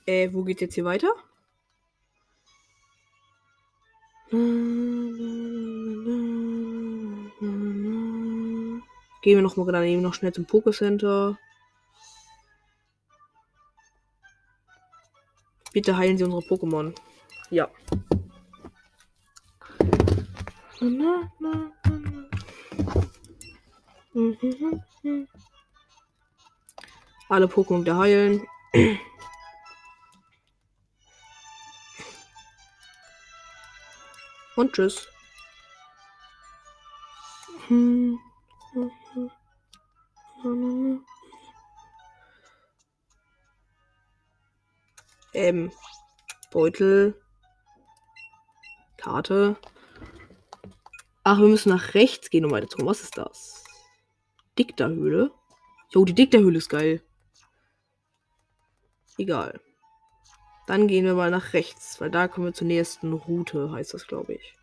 Äh, 0.07 0.33
wo 0.33 0.43
geht 0.43 0.61
jetzt 0.61 0.75
hier 0.75 0.85
weiter? 0.85 1.09
Gehen 9.27 9.37
wir 9.39 9.43
noch 9.43 9.57
mal 9.57 9.71
dann 9.71 9.85
eben 9.85 10.03
noch 10.03 10.15
schnell 10.15 10.33
zum 10.33 10.47
Pokécenter. 10.47 11.37
Bitte 15.73 15.97
heilen 15.97 16.17
Sie 16.17 16.25
unsere 16.25 16.43
Pokémon. 16.43 16.95
Ja. 17.51 17.69
Alle 27.29 27.47
Pokémon 27.47 27.83
der 27.85 27.99
heilen. 27.99 28.47
Und 34.57 34.73
tschüss. 34.73 35.09
Ähm, 45.35 45.71
Beutel. 46.51 47.21
Karte. 48.97 49.57
Ach, 51.23 51.39
wir 51.39 51.49
müssen 51.49 51.71
nach 51.71 51.95
rechts 51.95 52.31
gehen, 52.31 52.45
um 52.45 52.53
weiterzukommen. 52.53 52.89
Was 52.89 53.03
ist 53.03 53.19
das? 53.19 53.65
Dikterhöhle. 54.59 55.33
Jo, 55.91 56.05
die 56.05 56.15
Dikterhöhle 56.15 56.59
ist 56.59 56.69
geil. 56.69 57.03
Egal. 59.19 59.61
Dann 60.67 60.89
gehen 60.89 61.05
wir 61.05 61.15
mal 61.15 61.31
nach 61.31 61.53
rechts, 61.53 62.01
weil 62.01 62.11
da 62.11 62.29
kommen 62.29 62.47
wir 62.47 62.53
zur 62.53 62.67
nächsten 62.67 63.13
Route, 63.13 63.71
heißt 63.71 63.95
das, 63.95 64.07
glaube 64.07 64.35
ich. 64.35 64.57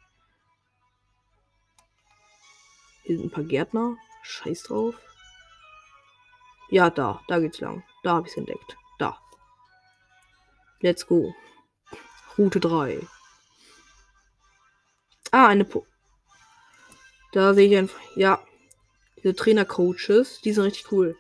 Hier 3.04 3.18
sind 3.18 3.28
ein 3.28 3.32
paar 3.32 3.44
Gärtner. 3.44 3.98
Scheiß 4.24 4.64
drauf. 4.64 4.96
Ja, 6.70 6.90
da. 6.90 7.22
Da 7.28 7.40
geht's 7.40 7.60
lang. 7.60 7.84
Da 8.04 8.16
habe 8.16 8.28
ich 8.28 8.38
entdeckt. 8.38 8.78
Da. 9.00 9.18
Let's 10.80 11.06
go. 11.06 11.34
Route 12.38 12.60
3. 12.60 13.06
Ah, 15.32 15.48
eine 15.48 15.66
po 15.66 15.86
Da 17.32 17.54
sehe 17.54 17.68
ich 17.68 17.78
einfach. 17.78 18.00
Ja. 18.16 18.46
Diese 19.18 19.36
Trainer-Coaches, 19.36 20.42
die 20.42 20.54
sind 20.54 20.64
richtig 20.64 20.92
cool. 20.92 21.18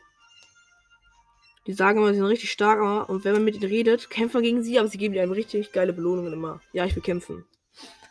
Die 1.66 1.74
sagen 1.74 2.00
immer, 2.00 2.10
sie 2.10 2.16
sind 2.16 2.26
richtig 2.26 2.52
stark, 2.52 3.10
und 3.10 3.24
wenn 3.24 3.34
man 3.34 3.46
mit 3.46 3.56
ihnen 3.56 3.64
redet, 3.64 4.10
kämpft 4.10 4.34
man 4.34 4.44
gegen 4.44 4.64
sie, 4.64 4.80
aber 4.80 4.90
sie 4.90 4.98
geben 4.98 5.18
einem 5.18 5.32
richtig 5.32 5.72
geile 5.72 5.94
Belohnungen 5.94 6.34
immer. 6.34 6.62
Ja, 6.74 6.86
ich 6.86 6.96
will 6.96 7.04
kämpfen. 7.04 7.46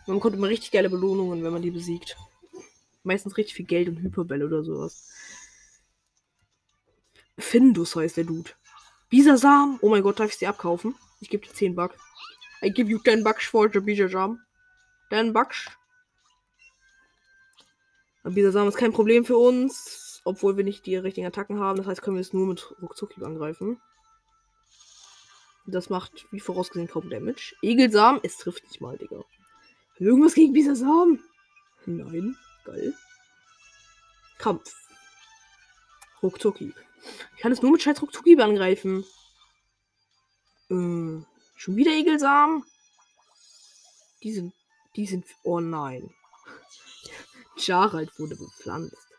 Man 0.06 0.16
bekommt 0.16 0.36
immer 0.36 0.48
richtig 0.48 0.70
geile 0.70 0.88
Belohnungen, 0.88 1.44
wenn 1.44 1.52
man 1.52 1.62
die 1.62 1.70
besiegt. 1.70 2.16
Meistens 3.02 3.36
richtig 3.36 3.54
viel 3.54 3.66
Geld 3.66 3.88
und 3.88 4.00
Hyperbälle 4.02 4.46
oder 4.46 4.64
sowas. 4.64 5.10
Findus 7.38 7.94
heißt 7.94 8.16
der 8.16 8.24
Dude. 8.24 8.50
Bisasam. 9.10 9.78
Oh 9.82 9.90
mein 9.90 10.02
Gott, 10.02 10.18
darf 10.18 10.30
ich 10.30 10.38
sie 10.38 10.46
abkaufen? 10.46 10.94
Ich 11.20 11.28
gebe 11.28 11.46
dir 11.46 11.52
10 11.52 11.74
Bucks. 11.74 11.96
I 12.62 12.70
give 12.70 12.88
you 12.88 12.98
10 12.98 13.22
Bucks 13.22 13.44
for 13.44 13.70
the 13.70 13.80
Bisasam. 13.80 14.40
10 15.10 15.32
Bucks. 15.32 15.66
Bisasam 18.24 18.68
ist 18.68 18.76
kein 18.76 18.92
Problem 18.92 19.24
für 19.24 19.36
uns, 19.36 20.01
obwohl 20.24 20.56
wir 20.56 20.64
nicht 20.64 20.86
die 20.86 20.96
richtigen 20.96 21.26
Attacken 21.26 21.60
haben. 21.60 21.78
Das 21.78 21.86
heißt, 21.86 22.02
können 22.02 22.16
wir 22.16 22.20
es 22.20 22.32
nur 22.32 22.46
mit 22.46 22.74
Ruckzuck 22.80 23.16
angreifen. 23.22 23.80
Das 25.66 25.90
macht, 25.90 26.26
wie 26.32 26.40
vorausgesehen, 26.40 26.88
kaum 26.88 27.08
Damage. 27.08 27.54
Egelsam, 27.62 28.20
es 28.22 28.36
trifft 28.36 28.64
nicht 28.64 28.80
mal, 28.80 28.98
Digga. 28.98 29.24
Irgendwas 29.98 30.34
gegen 30.34 30.52
Bisasam? 30.52 31.20
Nein. 31.86 32.36
Geil. 32.64 32.94
Kampf. 34.38 34.74
Ruckzucki. 36.22 36.74
Ich 37.36 37.42
kann 37.42 37.52
es 37.52 37.62
nur 37.62 37.72
mit 37.72 37.82
scheiß 37.82 38.00
Ruckzucki 38.02 38.40
angreifen. 38.40 39.04
Äh, 40.68 41.22
schon 41.56 41.76
wieder 41.76 41.92
Egelsamen? 41.92 42.64
Die 44.22 44.32
sind. 44.32 44.54
Die 44.96 45.06
sind. 45.06 45.26
Oh 45.42 45.60
nein. 45.60 46.14
Jarald 47.56 48.18
wurde 48.18 48.36
bepflanzt. 48.36 49.11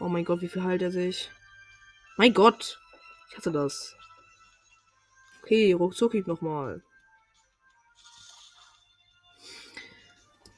Oh 0.00 0.08
mein 0.08 0.24
Gott, 0.24 0.40
wie 0.40 0.48
viel 0.48 0.62
heilt 0.62 0.82
er 0.82 0.90
sich? 0.90 1.30
Mein 2.16 2.34
Gott! 2.34 2.80
Ich 3.30 3.36
hasse 3.36 3.52
das. 3.52 3.96
Okay, 5.42 5.72
Ruckzucki 5.72 6.24
nochmal. 6.26 6.82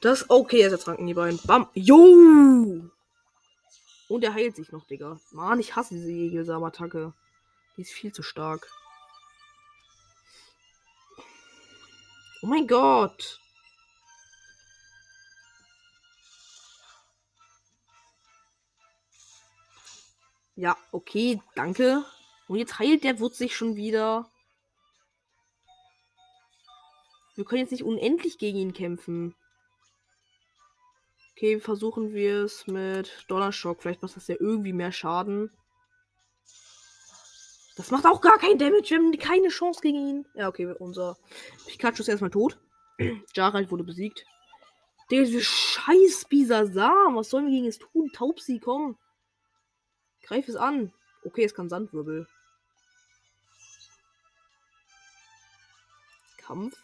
Das, 0.01 0.29
okay, 0.29 0.61
er 0.61 0.71
ist 0.71 0.87
ranken 0.87 1.07
die 1.07 1.13
beiden. 1.13 1.39
Bam. 1.45 1.69
Jo! 1.73 2.89
Und 4.07 4.23
er 4.23 4.33
heilt 4.33 4.55
sich 4.55 4.71
noch, 4.71 4.85
Digga. 4.85 5.19
Mann, 5.31 5.59
ich 5.59 5.75
hasse 5.75 5.95
diese 5.95 6.11
Jägelsam-Attacke. 6.11 7.13
Die 7.75 7.81
ist 7.81 7.91
viel 7.91 8.13
zu 8.13 8.23
stark. 8.23 8.69
Oh 12.41 12.47
mein 12.47 12.67
Gott. 12.67 13.41
Ja, 20.57 20.75
okay, 20.91 21.39
danke. 21.53 22.03
Und 22.47 22.57
jetzt 22.57 22.79
heilt 22.79 23.03
der 23.03 23.19
Wurz 23.19 23.37
sich 23.37 23.55
schon 23.55 23.75
wieder. 23.75 24.27
Wir 27.35 27.45
können 27.45 27.61
jetzt 27.61 27.71
nicht 27.71 27.83
unendlich 27.83 28.39
gegen 28.39 28.57
ihn 28.57 28.73
kämpfen. 28.73 29.35
Okay, 31.33 31.59
versuchen 31.59 32.11
wir 32.15 32.43
es 32.43 32.65
mit 32.65 33.25
Donnerschock. 33.27 33.83
Vielleicht 33.83 34.01
macht 34.01 34.15
das 34.15 34.27
ja 34.27 34.35
irgendwie 34.39 34.73
mehr 34.73 34.91
Schaden. 34.91 35.51
Das 37.75 37.91
macht 37.91 38.07
auch 38.07 38.21
gar 38.21 38.39
keinen 38.39 38.57
Damage. 38.57 38.89
Wir 38.89 38.97
haben 38.97 39.15
keine 39.19 39.49
Chance 39.49 39.81
gegen 39.81 39.97
ihn. 39.97 40.25
Ja, 40.33 40.47
okay, 40.47 40.73
unser 40.79 41.17
Pikachu 41.67 42.01
ist 42.01 42.07
erstmal 42.07 42.31
tot. 42.31 42.57
Jarald 43.35 43.69
wurde 43.69 43.83
besiegt. 43.83 44.25
Der 45.11 45.21
ist 45.21 45.45
scheiß 45.45 46.25
Bisasam. 46.27 47.15
Was 47.15 47.29
sollen 47.29 47.45
wir 47.45 47.53
gegen 47.53 47.67
es 47.67 47.77
tun? 47.77 48.09
Taubsi, 48.11 48.59
komm. 48.59 48.97
Greif 50.27 50.47
es 50.49 50.55
an. 50.57 50.93
Okay, 51.23 51.43
es 51.45 51.53
kann 51.53 51.69
Sandwirbel. 51.69 52.27
Kampf. 56.37 56.77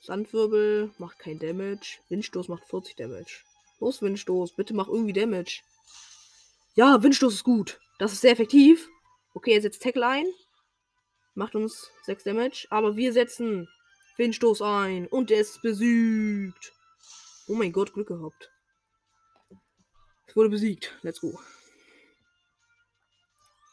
Sandwirbel 0.00 0.92
macht 0.98 1.18
kein 1.18 1.38
Damage. 1.38 1.98
Windstoß 2.08 2.48
macht 2.48 2.64
40 2.68 2.96
Damage. 2.96 3.40
Los, 3.80 4.02
Windstoß. 4.02 4.54
Bitte 4.54 4.74
mach 4.74 4.88
irgendwie 4.88 5.12
Damage. 5.12 5.62
Ja, 6.74 7.02
Windstoß 7.02 7.34
ist 7.34 7.44
gut. 7.44 7.80
Das 7.98 8.12
ist 8.12 8.20
sehr 8.20 8.32
effektiv. 8.32 8.88
Okay, 9.34 9.52
er 9.54 9.62
setzt 9.62 9.82
Tackle 9.82 10.06
ein. 10.06 10.26
Macht 11.34 11.54
uns 11.54 11.90
6 12.04 12.24
Damage. 12.24 12.66
Aber 12.70 12.96
wir 12.96 13.14
setzen 13.14 13.68
Windstoß 14.18 14.60
ein. 14.60 15.06
Und 15.06 15.30
er 15.30 15.40
ist 15.40 15.62
besiegt. 15.62 16.72
Oh 17.46 17.54
mein 17.54 17.72
Gott, 17.72 17.94
Glück 17.94 18.08
gehabt. 18.08 18.51
Es 20.32 20.36
wurde 20.36 20.48
besiegt. 20.48 20.96
Let's 21.02 21.20
go. 21.20 21.38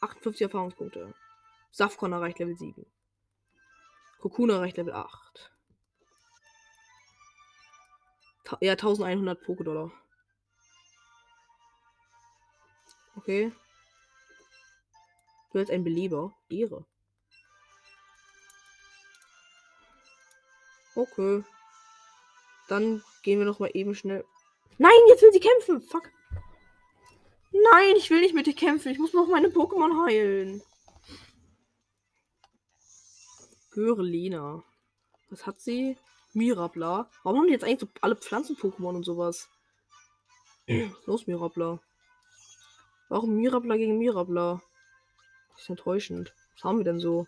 58 0.02 0.42
Erfahrungspunkte. 0.42 1.14
Safkon 1.70 2.12
erreicht 2.12 2.38
Level 2.38 2.54
7. 2.54 2.84
Kokuna 4.18 4.56
erreicht 4.56 4.76
Level 4.76 4.92
8. 4.92 5.50
Ja, 8.60 8.72
1100 8.72 9.42
Pokédollar. 9.42 9.90
Okay. 13.16 13.50
Du 15.52 15.60
bist 15.60 15.70
ein 15.70 15.82
Beleber. 15.82 16.36
Ehre. 16.50 16.84
Okay. 20.94 21.42
Dann 22.68 23.02
gehen 23.22 23.38
wir 23.38 23.46
noch 23.46 23.60
mal 23.60 23.70
eben 23.72 23.94
schnell. 23.94 24.26
Nein, 24.76 24.92
jetzt 25.08 25.22
will 25.22 25.32
sie 25.32 25.40
kämpfen. 25.40 25.80
Fuck. 25.80 26.10
Nein, 27.62 27.94
ich 27.96 28.10
will 28.10 28.20
nicht 28.20 28.34
mit 28.34 28.46
dir 28.46 28.54
kämpfen. 28.54 28.92
Ich 28.92 28.98
muss 28.98 29.12
noch 29.12 29.28
meine 29.28 29.48
Pokémon 29.48 30.04
heilen. 30.06 30.62
Höre 33.72 34.02
Lena. 34.02 34.62
Was 35.30 35.46
hat 35.46 35.60
sie? 35.60 35.96
Mirabla. 36.32 37.10
Warum 37.22 37.40
haben 37.40 37.46
die 37.46 37.52
jetzt 37.52 37.64
eigentlich 37.64 37.80
so 37.80 37.88
alle 38.00 38.16
Pflanzen-Pokémon 38.16 38.96
und 38.96 39.04
sowas? 39.04 39.48
Los, 41.06 41.26
Mirabla. 41.26 41.80
Warum 43.08 43.36
Mirabla 43.36 43.76
gegen 43.76 43.98
Mirabla? 43.98 44.62
Das 45.52 45.62
ist 45.62 45.70
enttäuschend. 45.70 46.32
Was 46.54 46.64
haben 46.64 46.78
wir 46.78 46.84
denn 46.84 47.00
so? 47.00 47.26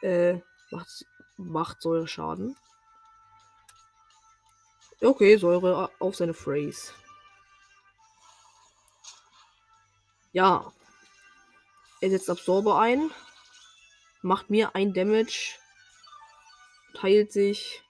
Äh, 0.00 0.40
macht, 0.70 1.06
macht 1.36 1.82
Säure 1.82 2.06
Schaden? 2.06 2.56
Okay, 5.00 5.36
Säure 5.36 5.90
auf 5.98 6.16
seine 6.16 6.34
Phrase. 6.34 6.92
Ja. 10.34 10.72
Er 12.00 12.10
setzt 12.10 12.28
Absorber 12.28 12.78
ein. 12.78 13.10
Macht 14.20 14.50
mir 14.50 14.74
ein 14.74 14.92
Damage. 14.92 15.54
Teilt 16.92 17.32
sich. 17.32 17.82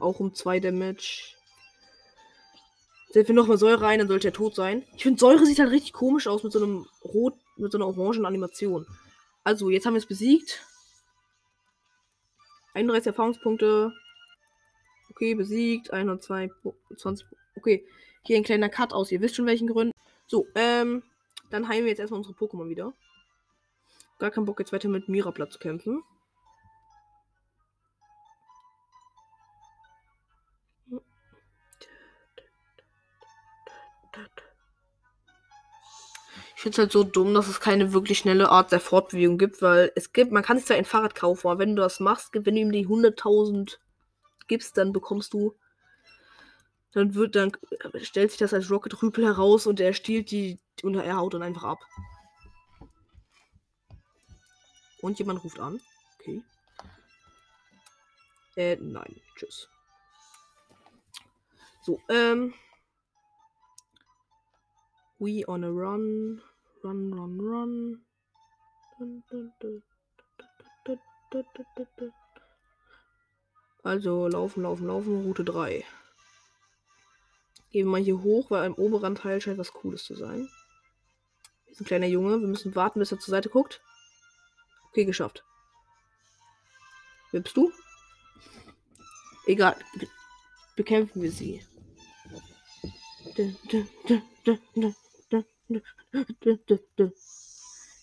Auch 0.00 0.18
um 0.18 0.34
2 0.34 0.58
Damage. 0.58 1.36
Setzen 3.10 3.28
wir 3.28 3.34
nochmal 3.34 3.58
Säure 3.58 3.82
rein, 3.82 3.98
dann 3.98 4.08
sollte 4.08 4.28
er 4.28 4.32
tot 4.32 4.54
sein. 4.54 4.86
Ich 4.96 5.02
finde, 5.02 5.20
Säure 5.20 5.44
sieht 5.44 5.58
halt 5.58 5.70
richtig 5.70 5.92
komisch 5.92 6.26
aus 6.26 6.42
mit 6.42 6.52
so 6.52 6.58
einem 6.58 6.88
rot, 7.04 7.34
mit 7.56 7.70
so 7.70 7.76
einer 7.76 7.86
orangen 7.86 8.24
Animation. 8.24 8.86
Also, 9.44 9.68
jetzt 9.68 9.84
haben 9.84 9.92
wir 9.92 9.98
es 9.98 10.06
besiegt. 10.06 10.64
31 12.72 13.08
Erfahrungspunkte. 13.08 13.92
Okay, 15.10 15.34
besiegt. 15.34 15.92
102, 15.92 16.50
20. 16.96 17.26
Okay, 17.56 17.86
hier 18.22 18.38
ein 18.38 18.44
kleiner 18.44 18.70
Cut 18.70 18.94
aus. 18.94 19.12
Ihr 19.12 19.20
wisst 19.20 19.36
schon 19.36 19.44
welchen 19.44 19.68
Gründen. 19.68 19.92
So, 20.26 20.46
ähm, 20.54 21.02
dann 21.52 21.68
heilen 21.68 21.84
wir 21.84 21.90
jetzt 21.90 22.00
erstmal 22.00 22.18
unsere 22.18 22.34
Pokémon 22.34 22.68
wieder. 22.68 22.94
Gar 24.18 24.30
keinen 24.30 24.46
Bock 24.46 24.58
jetzt 24.60 24.72
weiter 24.72 24.88
mit 24.88 25.08
Mirapla 25.08 25.48
zu 25.50 25.58
kämpfen. 25.58 26.02
Ich 36.54 36.62
finde 36.62 36.74
es 36.74 36.78
halt 36.78 36.92
so 36.92 37.02
dumm, 37.02 37.34
dass 37.34 37.48
es 37.48 37.58
keine 37.58 37.92
wirklich 37.92 38.18
schnelle 38.18 38.48
Art 38.48 38.70
der 38.70 38.78
Fortbewegung 38.78 39.36
gibt, 39.36 39.62
weil 39.62 39.90
es 39.96 40.12
gibt, 40.12 40.30
man 40.30 40.44
kann 40.44 40.58
sich 40.58 40.66
zwar 40.66 40.76
ein 40.76 40.84
Fahrrad 40.84 41.16
kaufen, 41.16 41.48
aber 41.48 41.58
wenn 41.58 41.74
du 41.74 41.82
das 41.82 41.98
machst, 41.98 42.30
wenn 42.34 42.54
du 42.54 42.60
ihm 42.60 42.70
die 42.70 42.86
100.000 42.86 43.78
gibst, 44.46 44.76
dann 44.78 44.92
bekommst 44.92 45.34
du, 45.34 45.56
dann 46.92 47.14
wird, 47.14 47.36
dann 47.36 47.52
stellt 48.02 48.30
sich 48.30 48.38
das 48.38 48.54
als 48.54 48.70
Rocket 48.70 49.02
Rüpel 49.02 49.24
heraus 49.24 49.66
und 49.66 49.80
er 49.80 49.94
stiehlt 49.94 50.30
die, 50.30 50.58
und 50.82 50.94
er 50.94 51.16
haut 51.16 51.34
dann 51.34 51.42
einfach 51.42 51.64
ab. 51.64 51.78
Und 55.00 55.18
jemand 55.18 55.42
ruft 55.42 55.58
an. 55.58 55.80
Okay. 56.20 56.42
Äh, 58.56 58.76
nein. 58.76 59.20
Tschüss. 59.36 59.68
So, 61.82 62.00
ähm. 62.08 62.54
We 65.18 65.44
on 65.46 65.64
a 65.64 65.68
run. 65.68 66.40
Run, 66.84 67.12
run, 67.12 67.40
run. 67.40 68.04
Also 73.82 74.28
laufen, 74.28 74.62
laufen, 74.62 74.86
laufen, 74.86 75.22
Route 75.22 75.44
3. 75.44 75.84
Gehen 77.72 77.86
wir 77.86 77.92
mal 77.92 78.02
hier 78.02 78.22
hoch, 78.22 78.50
weil 78.50 78.66
im 78.66 78.74
oberen 78.74 79.14
Teil 79.14 79.40
scheint 79.40 79.58
was 79.58 79.72
Cooles 79.72 80.04
zu 80.04 80.14
sein. 80.14 80.48
Ist 81.66 81.80
ein 81.80 81.86
kleiner 81.86 82.06
Junge. 82.06 82.38
Wir 82.38 82.48
müssen 82.48 82.74
warten, 82.74 82.98
bis 82.98 83.12
er 83.12 83.18
zur 83.18 83.32
Seite 83.32 83.48
guckt. 83.48 83.80
Okay, 84.90 85.06
geschafft. 85.06 85.42
Wer 87.30 87.40
du? 87.40 87.72
Egal. 89.46 89.76
Be 89.98 90.06
bekämpfen 90.76 91.22
wir 91.22 91.32
sie. 91.32 91.64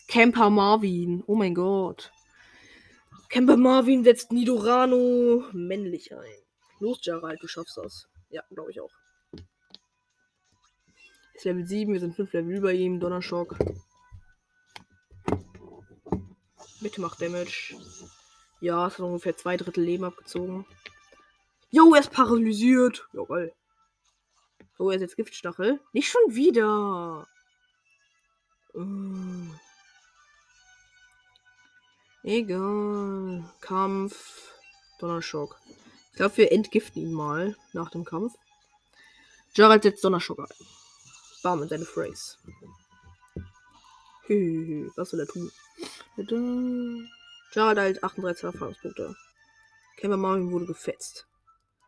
Camper 0.08 0.50
Marvin. 0.50 1.24
Oh 1.28 1.36
mein 1.36 1.54
Gott. 1.54 2.12
Camper 3.30 3.58
Marvin 3.58 4.04
setzt 4.04 4.32
Nidorano 4.32 5.46
männlich 5.54 6.16
ein. 6.16 6.42
Los, 6.80 7.02
Gerald, 7.02 7.42
du 7.44 7.48
schaffst 7.48 7.78
das. 7.78 8.08
Ja, 8.30 8.42
glaube 8.50 8.72
ich 8.72 8.82
auch. 8.82 8.92
Ist 11.40 11.46
Level 11.46 11.66
7, 11.66 11.94
wir 11.94 12.02
sind 12.02 12.18
5 12.18 12.34
Level 12.34 12.54
über 12.54 12.74
ihm. 12.74 13.00
Donnerschock. 13.00 13.58
Bitte 16.82 17.00
mach 17.00 17.16
Damage. 17.16 17.78
Ja, 18.60 18.88
es 18.88 18.96
hat 18.96 19.00
ungefähr 19.00 19.38
zwei 19.38 19.56
Drittel 19.56 19.86
Leben 19.86 20.04
abgezogen. 20.04 20.66
Jo, 21.72 21.94
er 21.94 22.02
ist 22.02 22.12
paralysiert. 22.12 23.08
Ja, 23.14 23.24
geil. 23.24 23.54
Oh, 24.80 24.90
er 24.90 24.98
ist 24.98 25.02
jetzt 25.02 25.16
Giftstachel. 25.16 25.80
Nicht 25.94 26.10
schon 26.10 26.36
wieder. 26.36 27.26
Uh. 28.74 29.54
Egal. 32.24 33.50
Kampf. 33.62 34.60
Donnerschock. 35.00 35.58
Ich 36.12 36.18
glaube, 36.18 36.36
wir 36.36 36.52
entgiften 36.52 37.02
ihn 37.02 37.14
mal 37.14 37.56
nach 37.72 37.92
dem 37.92 38.04
Kampf. 38.04 38.34
Gerald 39.54 39.84
setzt 39.84 40.04
Donnerschock 40.04 40.40
ein. 40.40 40.79
Bam, 41.42 41.64
in 41.64 41.70
seine 41.70 41.86
Phrase. 41.86 42.38
Was 44.96 45.10
soll 45.10 45.22
er 45.22 45.28
tun? 45.28 45.52
Gerald 47.52 47.80
halt 47.80 48.04
38 48.04 48.44
Erfahrungspunkte. 48.44 49.16
Kemmer 49.98 50.18
Marvin 50.18 50.52
wurde 50.52 50.68
gefetzt. 50.68 51.28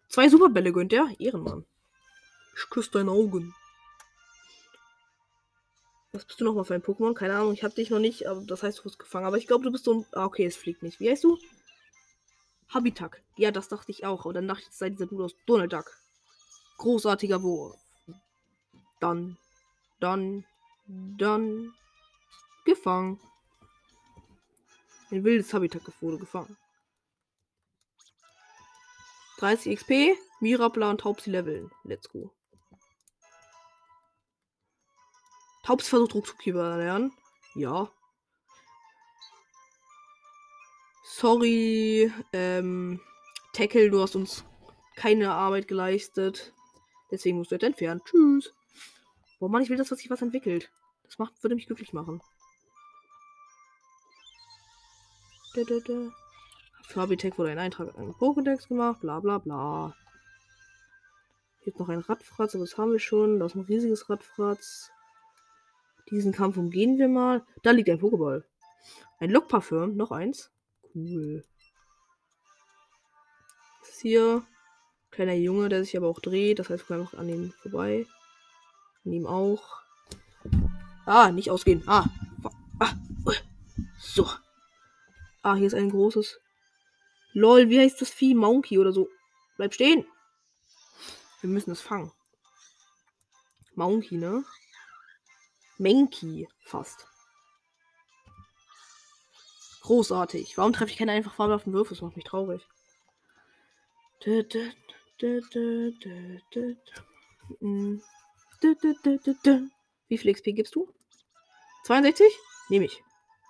Zwei 0.09 0.27
Superbälle 0.27 0.73
gönnt 0.73 0.91
er. 0.91 1.07
Ehrenmann. 1.19 1.65
Ich 2.55 2.69
küsse 2.69 2.91
deine 2.91 3.11
Augen. 3.11 3.53
Was 6.13 6.25
bist 6.25 6.41
du 6.41 6.45
nochmal 6.45 6.65
für 6.65 6.73
ein 6.73 6.81
Pokémon? 6.83 7.13
Keine 7.13 7.35
Ahnung, 7.35 7.53
ich 7.53 7.63
hab 7.63 7.73
dich 7.75 7.89
noch 7.89 7.99
nicht, 7.99 8.27
aber 8.27 8.41
das 8.41 8.63
heißt, 8.63 8.79
du 8.79 8.85
wirst 8.85 8.99
gefangen. 8.99 9.25
Aber 9.25 9.37
ich 9.37 9.47
glaube, 9.47 9.63
du 9.63 9.71
bist 9.71 9.85
so 9.85 9.93
ein. 9.93 10.05
Ah, 10.11 10.25
okay, 10.25 10.45
es 10.45 10.57
fliegt 10.57 10.83
nicht. 10.83 10.99
Wie 10.99 11.09
heißt 11.09 11.23
du? 11.23 11.37
Habitak. 12.69 13.21
Ja, 13.37 13.51
das 13.51 13.69
dachte 13.69 13.91
ich 13.91 14.05
auch. 14.05 14.25
Und 14.25 14.33
dann 14.33 14.47
dachte 14.47 14.63
ich, 14.63 14.69
es 14.69 14.77
sei 14.77 14.89
dieser 14.89 15.05
Dude 15.05 15.25
aus 15.25 15.35
Donald 15.45 15.71
Duck. 15.71 15.97
Großartiger 16.77 17.41
Wurf. 17.43 17.77
Dann. 19.01 19.37
Dann. 19.99 20.45
Dann. 20.87 21.73
Gefangen. 22.63 23.19
Ein 25.09 25.25
wildes 25.25 25.53
Habitat 25.53 25.81
wurde 25.99 26.19
gefangen. 26.19 26.55
30 29.39 29.75
XP, 29.75 30.15
Mirapla 30.39 30.91
und 30.91 31.01
Taubsi 31.01 31.31
leveln. 31.31 31.71
Let's 31.83 32.07
go. 32.07 32.31
Taubsi 35.63 35.89
versucht 35.89 36.13
Ruckzuckkeeper 36.13 36.77
lernen. 36.77 37.11
Ja. 37.55 37.91
Sorry, 41.03 42.11
ähm, 42.33 43.01
Tackle, 43.53 43.89
du 43.89 44.01
hast 44.01 44.15
uns 44.15 44.45
keine 44.95 45.33
Arbeit 45.33 45.67
geleistet. 45.67 46.53
Deswegen 47.09 47.37
musst 47.37 47.51
du 47.51 47.55
jetzt 47.55 47.63
entfernen. 47.63 48.01
Tschüss. 48.05 48.53
Boah, 49.41 49.49
Mann, 49.49 49.63
ich 49.63 49.71
will, 49.71 49.77
dass 49.77 49.89
sich 49.89 50.09
was 50.11 50.21
entwickelt. 50.21 50.71
Das 51.01 51.17
macht, 51.17 51.41
würde 51.41 51.55
mich 51.55 51.65
glücklich 51.65 51.93
machen. 51.93 52.21
Da, 55.55 55.63
da, 55.63 55.79
da. 55.79 56.11
Für 56.83 57.09
wurde 57.09 57.49
ein 57.49 57.57
Eintrag 57.57 57.97
an 57.97 58.05
den 58.05 58.13
Pokédex 58.13 58.67
gemacht, 58.67 59.01
bla 59.01 59.19
bla 59.19 59.39
bla. 59.39 59.95
Hier 61.63 61.73
noch 61.79 61.89
ein 61.89 62.01
Radfratz, 62.01 62.53
aber 62.53 62.65
das 62.65 62.77
haben 62.77 62.91
wir 62.91 62.99
schon. 62.99 63.39
Da 63.39 63.47
ist 63.47 63.55
ein 63.55 63.61
riesiges 63.61 64.11
Radfratz. 64.11 64.91
Diesen 66.11 66.33
Kampf 66.33 66.57
umgehen 66.57 66.99
wir 66.99 67.07
mal. 67.07 67.43
Da 67.63 67.71
liegt 67.71 67.89
ein 67.89 67.99
Pokéball. 67.99 68.43
Ein 69.17 69.31
Lockparfüm, 69.31 69.97
noch 69.97 70.11
eins. 70.11 70.51
Cool. 70.93 71.43
Das 73.79 73.89
ist 73.89 74.01
hier 74.01 74.45
kleiner 75.09 75.33
Junge, 75.33 75.67
der 75.67 75.83
sich 75.83 75.97
aber 75.97 76.09
auch 76.09 76.19
dreht. 76.19 76.59
Das 76.59 76.69
heißt, 76.69 76.83
wir 76.83 76.85
können 76.85 77.01
einfach 77.01 77.17
an 77.17 77.29
ihm 77.29 77.53
vorbei. 77.63 78.05
Ihm 79.03 79.25
auch. 79.25 79.81
Ah, 81.05 81.31
nicht 81.31 81.49
ausgehen. 81.49 81.83
Ah. 81.87 82.05
ah. 82.79 82.93
So. 83.99 84.29
Ah, 85.41 85.55
hier 85.55 85.67
ist 85.67 85.73
ein 85.73 85.89
großes. 85.89 86.39
Lol, 87.33 87.69
wie 87.69 87.79
heißt 87.79 88.01
das 88.01 88.09
Vieh? 88.09 88.35
Monkey 88.35 88.77
oder 88.77 88.91
so. 88.91 89.09
Bleib 89.57 89.73
stehen. 89.73 90.05
Wir 91.41 91.49
müssen 91.49 91.71
es 91.71 91.81
fangen. 91.81 92.11
Monkey, 93.75 94.17
ne? 94.17 94.43
Menki, 95.77 96.47
fast. 96.65 97.07
Großartig. 99.81 100.57
Warum 100.57 100.73
treffe 100.73 100.91
ich 100.91 100.97
keine 100.97 101.13
einfach 101.13 101.33
farbhaften 101.33 101.73
Würfel? 101.73 101.95
Das 101.95 102.01
macht 102.01 102.15
mich 102.15 102.25
traurig. 102.25 102.67
Wie 108.61 110.17
viel 110.17 110.33
XP 110.33 110.55
gibst 110.55 110.75
du? 110.75 110.93
62? 111.85 112.27
Nehme 112.69 112.85
ich. 112.85 113.03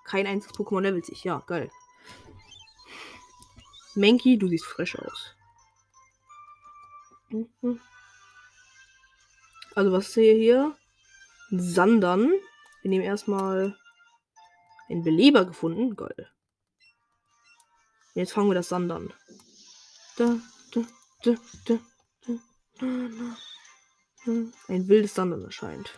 Kein 0.06 0.28
einziges 0.28 0.56
Pokémon 0.56 0.82
levelt 0.82 1.06
sich. 1.06 1.24
Ja, 1.24 1.44
geil. 1.48 1.70
Menki, 3.96 4.38
du 4.38 4.48
siehst 4.48 4.66
frisch 4.66 4.98
aus. 4.98 5.36
Also, 9.76 9.92
was 9.92 10.14
sehe 10.14 10.36
hier? 10.36 10.76
Sandern. 11.50 12.32
Wir 12.82 12.90
nehmen 12.90 13.04
erstmal 13.04 13.78
einen 14.90 15.04
Beleber 15.04 15.46
gefunden. 15.46 15.96
Geil. 15.96 16.32
Jetzt 18.14 18.34
fangen 18.34 18.50
wir 18.50 18.56
das 18.56 18.70
Sandern. 18.70 19.14
Da, 20.18 20.40
da, 20.74 20.82
da, 21.24 21.36
da, 21.66 21.80
da, 22.26 22.38
da, 22.80 23.38
Ein 24.26 24.88
wildes 24.88 25.16
Sandern 25.16 25.44
erscheint. 25.44 25.98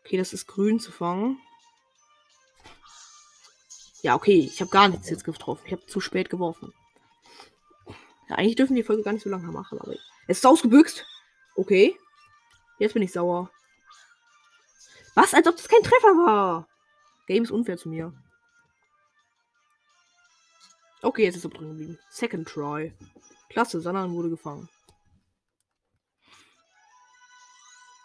Okay, 0.00 0.16
das 0.16 0.32
ist 0.32 0.46
grün 0.46 0.80
zu 0.80 0.90
fangen. 0.90 1.38
Ja, 4.02 4.14
okay, 4.14 4.38
ich 4.40 4.60
habe 4.60 4.70
gar 4.70 4.88
nichts 4.88 5.10
jetzt 5.10 5.24
getroffen. 5.24 5.62
Ich 5.66 5.72
habe 5.72 5.86
zu 5.86 6.00
spät 6.00 6.30
geworfen. 6.30 6.72
Ja, 8.28 8.36
eigentlich 8.36 8.56
dürfen 8.56 8.76
die 8.76 8.82
Folge 8.82 9.02
gar 9.02 9.12
nicht 9.12 9.24
so 9.24 9.30
lange 9.30 9.52
machen, 9.52 9.78
aber 9.78 9.92
es 10.26 10.38
ist 10.38 10.46
ausgebüxt. 10.46 11.04
Okay. 11.54 11.98
Jetzt 12.78 12.94
bin 12.94 13.02
ich 13.02 13.12
sauer. 13.12 13.50
Was? 15.14 15.34
Als 15.34 15.46
ob 15.46 15.56
das 15.56 15.68
kein 15.68 15.82
Treffer 15.82 16.16
war. 16.16 16.68
Game 17.26 17.42
ist 17.42 17.50
unfair 17.50 17.76
zu 17.76 17.90
mir. 17.90 18.14
Okay, 21.02 21.24
jetzt 21.24 21.36
ist 21.36 21.44
er 21.44 21.50
drin 21.50 21.68
geblieben. 21.68 21.98
Second 22.08 22.48
try. 22.48 22.94
Klasse, 23.50 23.80
Sanan 23.80 24.12
wurde 24.12 24.30
gefangen. 24.30 24.68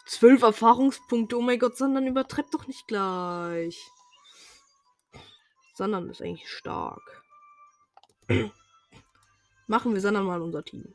Zwölf 0.06 0.42
Erfahrungspunkte. 0.42 1.36
Oh 1.36 1.42
mein 1.42 1.58
Gott, 1.58 1.76
Sandern 1.76 2.06
übertreibt 2.06 2.54
doch 2.54 2.66
nicht 2.68 2.86
gleich. 2.86 3.90
Sandern 5.74 6.08
ist 6.08 6.22
eigentlich 6.22 6.48
stark. 6.48 7.24
Machen 9.66 9.94
wir 9.94 10.00
Sandern 10.00 10.24
mal 10.24 10.40
unser 10.40 10.64
Team. 10.64 10.94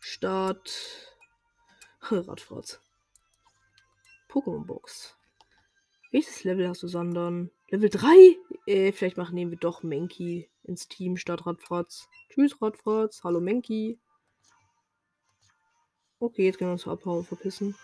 Start. 0.00 1.16
Radfratz. 2.10 2.80
Pokémon 4.28 4.66
Box. 4.66 5.16
Welches 6.10 6.42
Level 6.42 6.68
hast 6.68 6.82
du, 6.82 6.88
Sandern? 6.88 7.50
Level 7.68 7.88
3? 7.88 8.36
Äh, 8.66 8.92
vielleicht 8.92 9.16
machen 9.16 9.34
nehmen 9.34 9.52
wir 9.52 9.58
doch 9.58 9.82
Menki 9.82 10.50
ins 10.64 10.88
Team 10.88 11.16
statt 11.16 11.46
Radfratz. 11.46 12.08
Tschüss, 12.30 12.60
Radfratz. 12.60 13.22
Hallo, 13.22 13.40
Menki. 13.40 13.98
Okay, 16.18 16.46
jetzt 16.46 16.58
können 16.58 16.70
wir 16.70 16.72
uns 16.72 16.88
abhauen, 16.88 17.24
verpissen. 17.24 17.76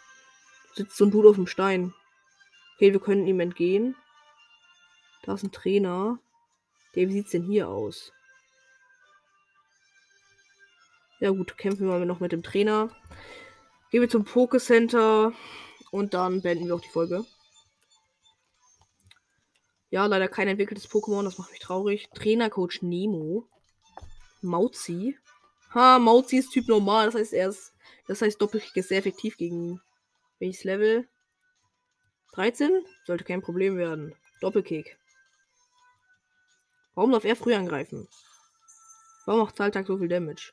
Sitzt 0.75 0.97
so 0.97 1.05
ein 1.05 1.11
Dude 1.11 1.29
auf 1.29 1.37
dem 1.37 1.47
Stein. 1.47 1.95
Okay, 2.75 2.93
wir 2.93 3.01
können 3.01 3.27
ihm 3.27 3.41
entgehen. 3.41 3.97
Da 5.23 5.35
ist 5.35 5.45
ein 5.45 5.53
Trainer. 5.53 6.19
Der, 6.95 7.09
wie 7.09 7.13
sieht's 7.13 7.31
denn 7.31 7.45
hier 7.45 7.69
aus? 7.69 8.13
Ja 11.21 11.31
gut, 11.31 11.57
kämpfen 11.57 11.87
wir 11.87 11.99
mal 11.99 12.05
noch 12.05 12.21
mit 12.21 12.33
dem 12.33 12.43
Trainer. 12.43 12.91
Gehen 13.91 14.01
wir 14.01 14.11
zum 14.11 14.25
Poké-Center 14.25 15.33
und 15.91 16.13
dann 16.13 16.43
beenden 16.43 16.67
wir 16.67 16.75
auch 16.75 16.81
die 16.81 16.89
Folge. 16.89 17.25
Ja, 19.91 20.07
leider 20.07 20.27
kein 20.27 20.49
entwickeltes 20.49 20.91
Pokémon, 20.91 21.23
das 21.23 21.39
macht 21.39 21.53
mich 21.53 21.61
traurig. 21.61 22.09
Trainercoach 22.15 22.83
Nemo. 22.83 23.49
Mauzi. 24.43 25.17
Ha, 25.73 26.01
Mauzi 26.01 26.39
ist 26.39 26.51
Typ 26.51 26.67
normal, 26.67 27.07
das 27.07 27.15
heißt 27.15 27.33
er 27.33 27.49
ist. 27.51 27.73
Das 28.09 28.21
heißt 28.21 28.43
Doppelkick 28.43 28.77
ist 28.77 28.89
sehr 28.89 28.99
effektiv 28.99 29.37
gegen 29.37 29.69
ihn. 29.69 29.81
Welches 30.45 30.65
Level? 30.65 31.09
13? 32.35 32.85
Sollte 33.07 33.25
kein 33.25 33.41
Problem 33.41 33.79
werden. 33.79 34.15
Doppelkick. 34.43 34.99
Warum 36.95 37.13
darf 37.13 37.25
er 37.25 37.35
früh 37.35 37.55
angreifen? 37.55 38.07
Warum 39.25 39.41
macht 39.41 39.57
Zahltag 39.57 39.87
so 39.87 39.97
viel 39.97 40.09
Damage? 40.09 40.53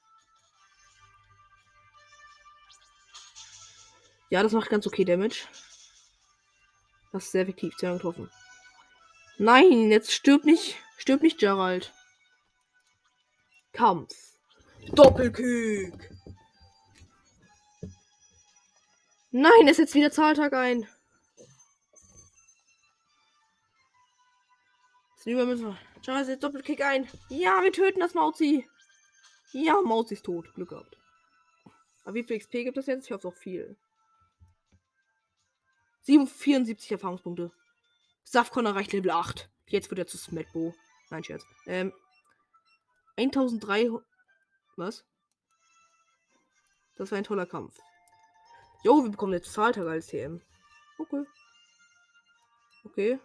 Ja, 4.30 4.42
das 4.42 4.54
macht 4.54 4.70
ganz 4.70 4.88
okay 4.88 5.04
Damage. 5.04 5.46
Das 7.12 7.26
ist 7.26 7.34
sehr 7.34 7.42
effektiv. 7.42 7.74
Sehr 7.78 7.92
getroffen. 7.92 8.32
Nein, 9.40 9.92
jetzt 9.92 10.14
stirbt 10.14 10.46
nicht. 10.46 10.78
Stirbt 11.00 11.22
nicht 11.22 11.38
Gerald. 11.38 11.94
Kampf. 13.74 14.16
Doppelkick. 14.94 16.11
Nein, 19.32 19.68
es 19.68 19.78
setzt 19.78 19.96
wieder 19.96 20.12
Zahltag 20.12 20.54
ein. 20.54 20.88
Lieber 25.24 25.46
müssen 25.46 25.68
wir. 25.68 26.26
Setzt 26.26 26.44
Doppelkick 26.44 26.84
ein. 26.84 27.08
Ja, 27.30 27.62
wir 27.62 27.72
töten 27.72 28.00
das 28.00 28.14
Mauzi. 28.14 28.68
Ja, 29.54 29.80
Mauzi 29.82 30.16
ist 30.16 30.26
tot. 30.26 30.54
Glück 30.54 30.70
gehabt. 30.70 30.98
Aber 32.04 32.16
wie 32.16 32.24
viel 32.24 32.40
XP 32.40 32.52
gibt 32.52 32.78
es 32.78 32.88
jetzt? 32.88 33.06
Ich 33.06 33.12
hoffe 33.12 33.28
auch 33.28 33.36
viel. 33.36 33.78
74 36.04 36.92
Erfahrungspunkte. 36.92 37.52
Safkon 38.24 38.66
erreicht 38.66 38.92
Level 38.94 39.12
8. 39.12 39.50
Jetzt 39.68 39.90
wird 39.92 40.00
er 40.00 40.08
zu 40.08 40.18
Smetbo. 40.18 40.74
Nein, 41.10 41.24
Scherz. 41.24 41.46
Ähm. 41.68 41.94
1300. 43.18 44.04
Was? 44.76 45.06
Das 46.96 47.12
war 47.12 47.18
ein 47.18 47.24
toller 47.24 47.46
Kampf. 47.46 47.78
Jo, 48.84 49.04
wir 49.04 49.12
bekommen 49.12 49.34
jetzt 49.34 49.54
Zahltag 49.54 49.88
als 49.88 50.08
TM. 50.08 50.42
Okay. 50.98 51.24
Okay. 52.84 53.20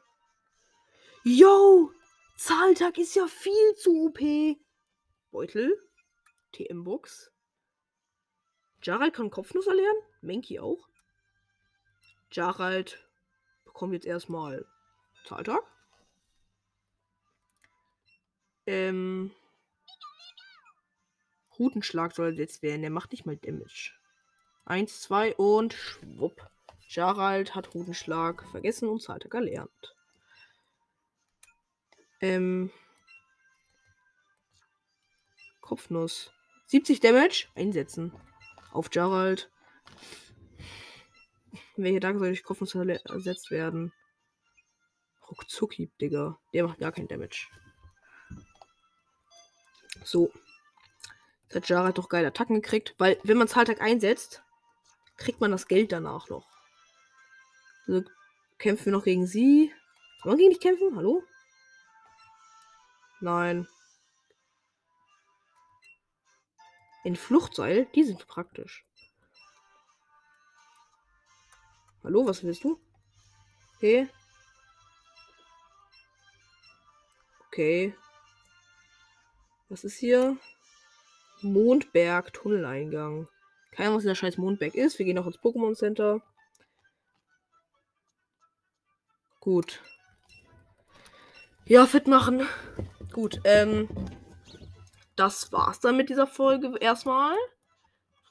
Yo! 1.25 1.91
Zahltag 2.37 2.99
ist 2.99 3.17
ja 3.17 3.27
viel 3.27 3.75
zu 3.77 4.07
OP. 4.07 4.19
Beutel. 5.31 5.83
TM-Box. 6.53 7.33
Jarald 8.83 9.15
kann 9.15 9.31
Kopfnuss 9.31 9.67
erlernen. 9.67 9.99
Menki 10.21 10.61
auch. 10.61 10.87
Jarald 12.31 13.09
bekommt 13.65 13.95
jetzt 13.95 14.07
erstmal 14.07 14.67
Zahltag. 15.25 15.63
Ähm. 18.67 19.35
Rutenschlag 21.59 22.15
soll 22.15 22.39
jetzt 22.39 22.63
werden. 22.63 22.83
Der 22.83 22.91
macht 22.91 23.13
nicht 23.13 23.25
mal 23.25 23.39
Damage. 23.39 23.96
Eins, 24.67 25.01
zwei 25.01 25.33
und 25.37 25.75
schwupp. 25.75 26.51
Jarald 26.89 27.55
hat 27.55 27.73
Rutenschlag 27.73 28.45
vergessen 28.51 28.89
und 28.89 29.01
Zahltag 29.01 29.33
erlernt. 29.35 29.95
Ähm. 32.21 32.73
Kopfnuss. 35.61 36.33
70 36.67 36.99
Damage. 36.99 37.47
Einsetzen. 37.55 38.13
Auf 38.73 38.89
Jarald. 38.93 39.51
Welcher 41.77 42.01
Tag 42.01 42.19
soll 42.19 42.29
durch 42.29 42.43
Kopfnuss 42.43 42.75
ersetzt 42.75 43.53
werden? 43.53 43.93
Ruckzucki, 45.31 45.93
Digga. 46.01 46.41
Der 46.53 46.65
macht 46.65 46.81
gar 46.81 46.91
keinen 46.91 47.09
Damage. 47.09 47.47
So. 50.03 50.33
Jetzt 51.45 51.55
hat 51.55 51.69
Jara 51.69 51.93
doch 51.93 52.09
geile 52.09 52.29
Attacken 52.29 52.57
gekriegt, 52.57 52.97
weil 52.99 53.21
wenn 53.23 53.39
man 53.39 53.47
Zahltag 53.47 53.81
einsetzt, 53.81 54.43
kriegt 55.17 55.41
man 55.41 55.51
das 55.51 55.69
Geld 55.69 55.93
danach 55.93 56.29
noch. 56.29 56.47
Also 57.87 58.05
kämpfen 58.59 58.87
wir 58.87 58.93
noch 58.93 59.05
gegen 59.05 59.27
sie. 59.27 59.73
Kann 60.23 60.31
man 60.31 60.39
gegen 60.39 60.51
dich 60.51 60.61
kämpfen? 60.61 60.97
Hallo? 60.97 61.23
Nein. 63.21 63.69
In 67.05 67.17
Fluchtseil, 67.17 67.87
die 67.95 68.05
sind 68.05 68.27
praktisch. 68.27 68.85
Hallo, 72.03 72.27
was 72.27 72.43
willst 72.43 72.65
du? 72.65 72.81
Okay. 73.77 74.09
Okay. 77.49 77.97
Was 79.69 79.85
ist 79.85 79.97
hier? 79.97 80.37
Mondberg, 81.43 82.33
Tunneleingang. 82.33 83.29
Keine 83.77 83.89
Ahnung, 83.89 83.99
was 83.99 84.05
der 84.05 84.15
scheiß 84.15 84.39
Mondberg 84.39 84.75
ist. 84.75 84.99
Wir 84.99 85.05
gehen 85.05 85.17
noch 85.17 85.27
ins 85.27 85.39
Pokémon 85.39 85.75
Center. 85.75 86.23
Gut. 89.41 89.83
Ja, 91.67 91.85
fit 91.87 92.07
machen. 92.07 92.47
Gut, 93.13 93.41
ähm. 93.45 93.89
Das 95.15 95.53
war's 95.53 95.81
dann 95.81 95.97
mit 95.97 96.09
dieser 96.09 96.27
Folge 96.27 96.77
erstmal. 96.81 97.37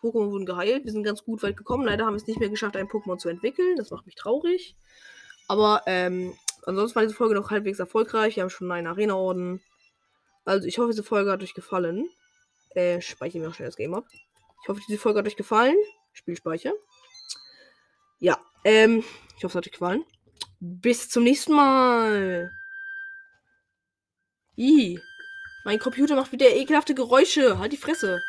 Pokémon 0.01 0.31
wurden 0.31 0.45
geheilt. 0.45 0.85
Wir 0.85 0.91
sind 0.91 1.03
ganz 1.03 1.23
gut 1.23 1.43
weit 1.43 1.57
gekommen. 1.57 1.85
Leider 1.85 2.05
haben 2.05 2.13
wir 2.13 2.17
es 2.17 2.27
nicht 2.27 2.39
mehr 2.39 2.49
geschafft, 2.49 2.75
ein 2.75 2.87
Pokémon 2.87 3.17
zu 3.17 3.29
entwickeln. 3.29 3.75
Das 3.75 3.91
macht 3.91 4.05
mich 4.05 4.15
traurig. 4.15 4.75
Aber, 5.47 5.83
ähm, 5.85 6.35
ansonsten 6.65 6.95
war 6.95 7.03
diese 7.03 7.15
Folge 7.15 7.35
noch 7.35 7.51
halbwegs 7.51 7.79
erfolgreich. 7.79 8.35
Wir 8.35 8.43
haben 8.43 8.49
schon 8.49 8.71
einen 8.71 8.87
Arena-Orden. 8.87 9.61
Also, 10.43 10.67
ich 10.67 10.77
hoffe, 10.79 10.89
diese 10.89 11.03
Folge 11.03 11.31
hat 11.31 11.43
euch 11.43 11.53
gefallen. 11.53 12.09
Äh, 12.71 13.01
speichere 13.01 13.41
mir 13.41 13.49
auch 13.49 13.53
schnell 13.53 13.67
das 13.67 13.77
Game 13.77 13.93
ab. 13.93 14.05
Ich 14.61 14.69
hoffe, 14.69 14.81
diese 14.87 14.99
Folge 14.99 15.19
hat 15.19 15.27
euch 15.27 15.35
gefallen. 15.35 15.77
Spielspeicher. 16.13 16.73
Ja, 18.19 18.39
ähm, 18.63 19.03
ich 19.37 19.43
hoffe, 19.43 19.47
es 19.47 19.55
hat 19.55 19.67
euch 19.67 19.73
gefallen. 19.73 20.05
Bis 20.59 21.09
zum 21.09 21.23
nächsten 21.23 21.53
Mal. 21.53 22.51
Ih, 24.55 24.99
mein 25.65 25.79
Computer 25.79 26.15
macht 26.15 26.31
wieder 26.31 26.49
ekelhafte 26.49 26.95
Geräusche. 26.95 27.59
Halt 27.59 27.73
die 27.73 27.77
Fresse. 27.77 28.21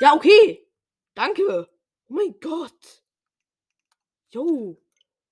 Ja, 0.00 0.14
okay. 0.14 0.66
Danke. 1.14 1.68
Oh 2.08 2.14
mein 2.14 2.34
Gott. 2.40 3.02
Jo. 4.30 4.80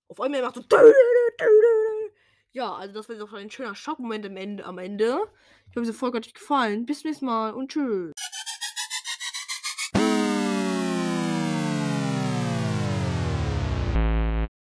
Auf 0.08 0.20
einmal 0.20 0.42
macht 0.42 0.56
so. 0.56 0.62
Ja, 2.52 2.74
also 2.74 2.94
das 2.94 3.08
war 3.08 3.16
doch 3.16 3.32
ein 3.32 3.50
schöner 3.50 3.74
Schockmoment. 3.74 4.62
Am 4.62 4.78
Ende. 4.78 5.18
Ich 5.70 5.76
hoffe, 5.76 5.80
diese 5.80 5.94
Folge 5.94 6.18
hat 6.18 6.26
euch 6.26 6.34
gefallen. 6.34 6.86
Bis 6.86 7.00
zum 7.00 7.10
nächsten 7.10 7.26
Mal 7.26 7.52
und 7.52 7.70
tschüss. 7.70 8.12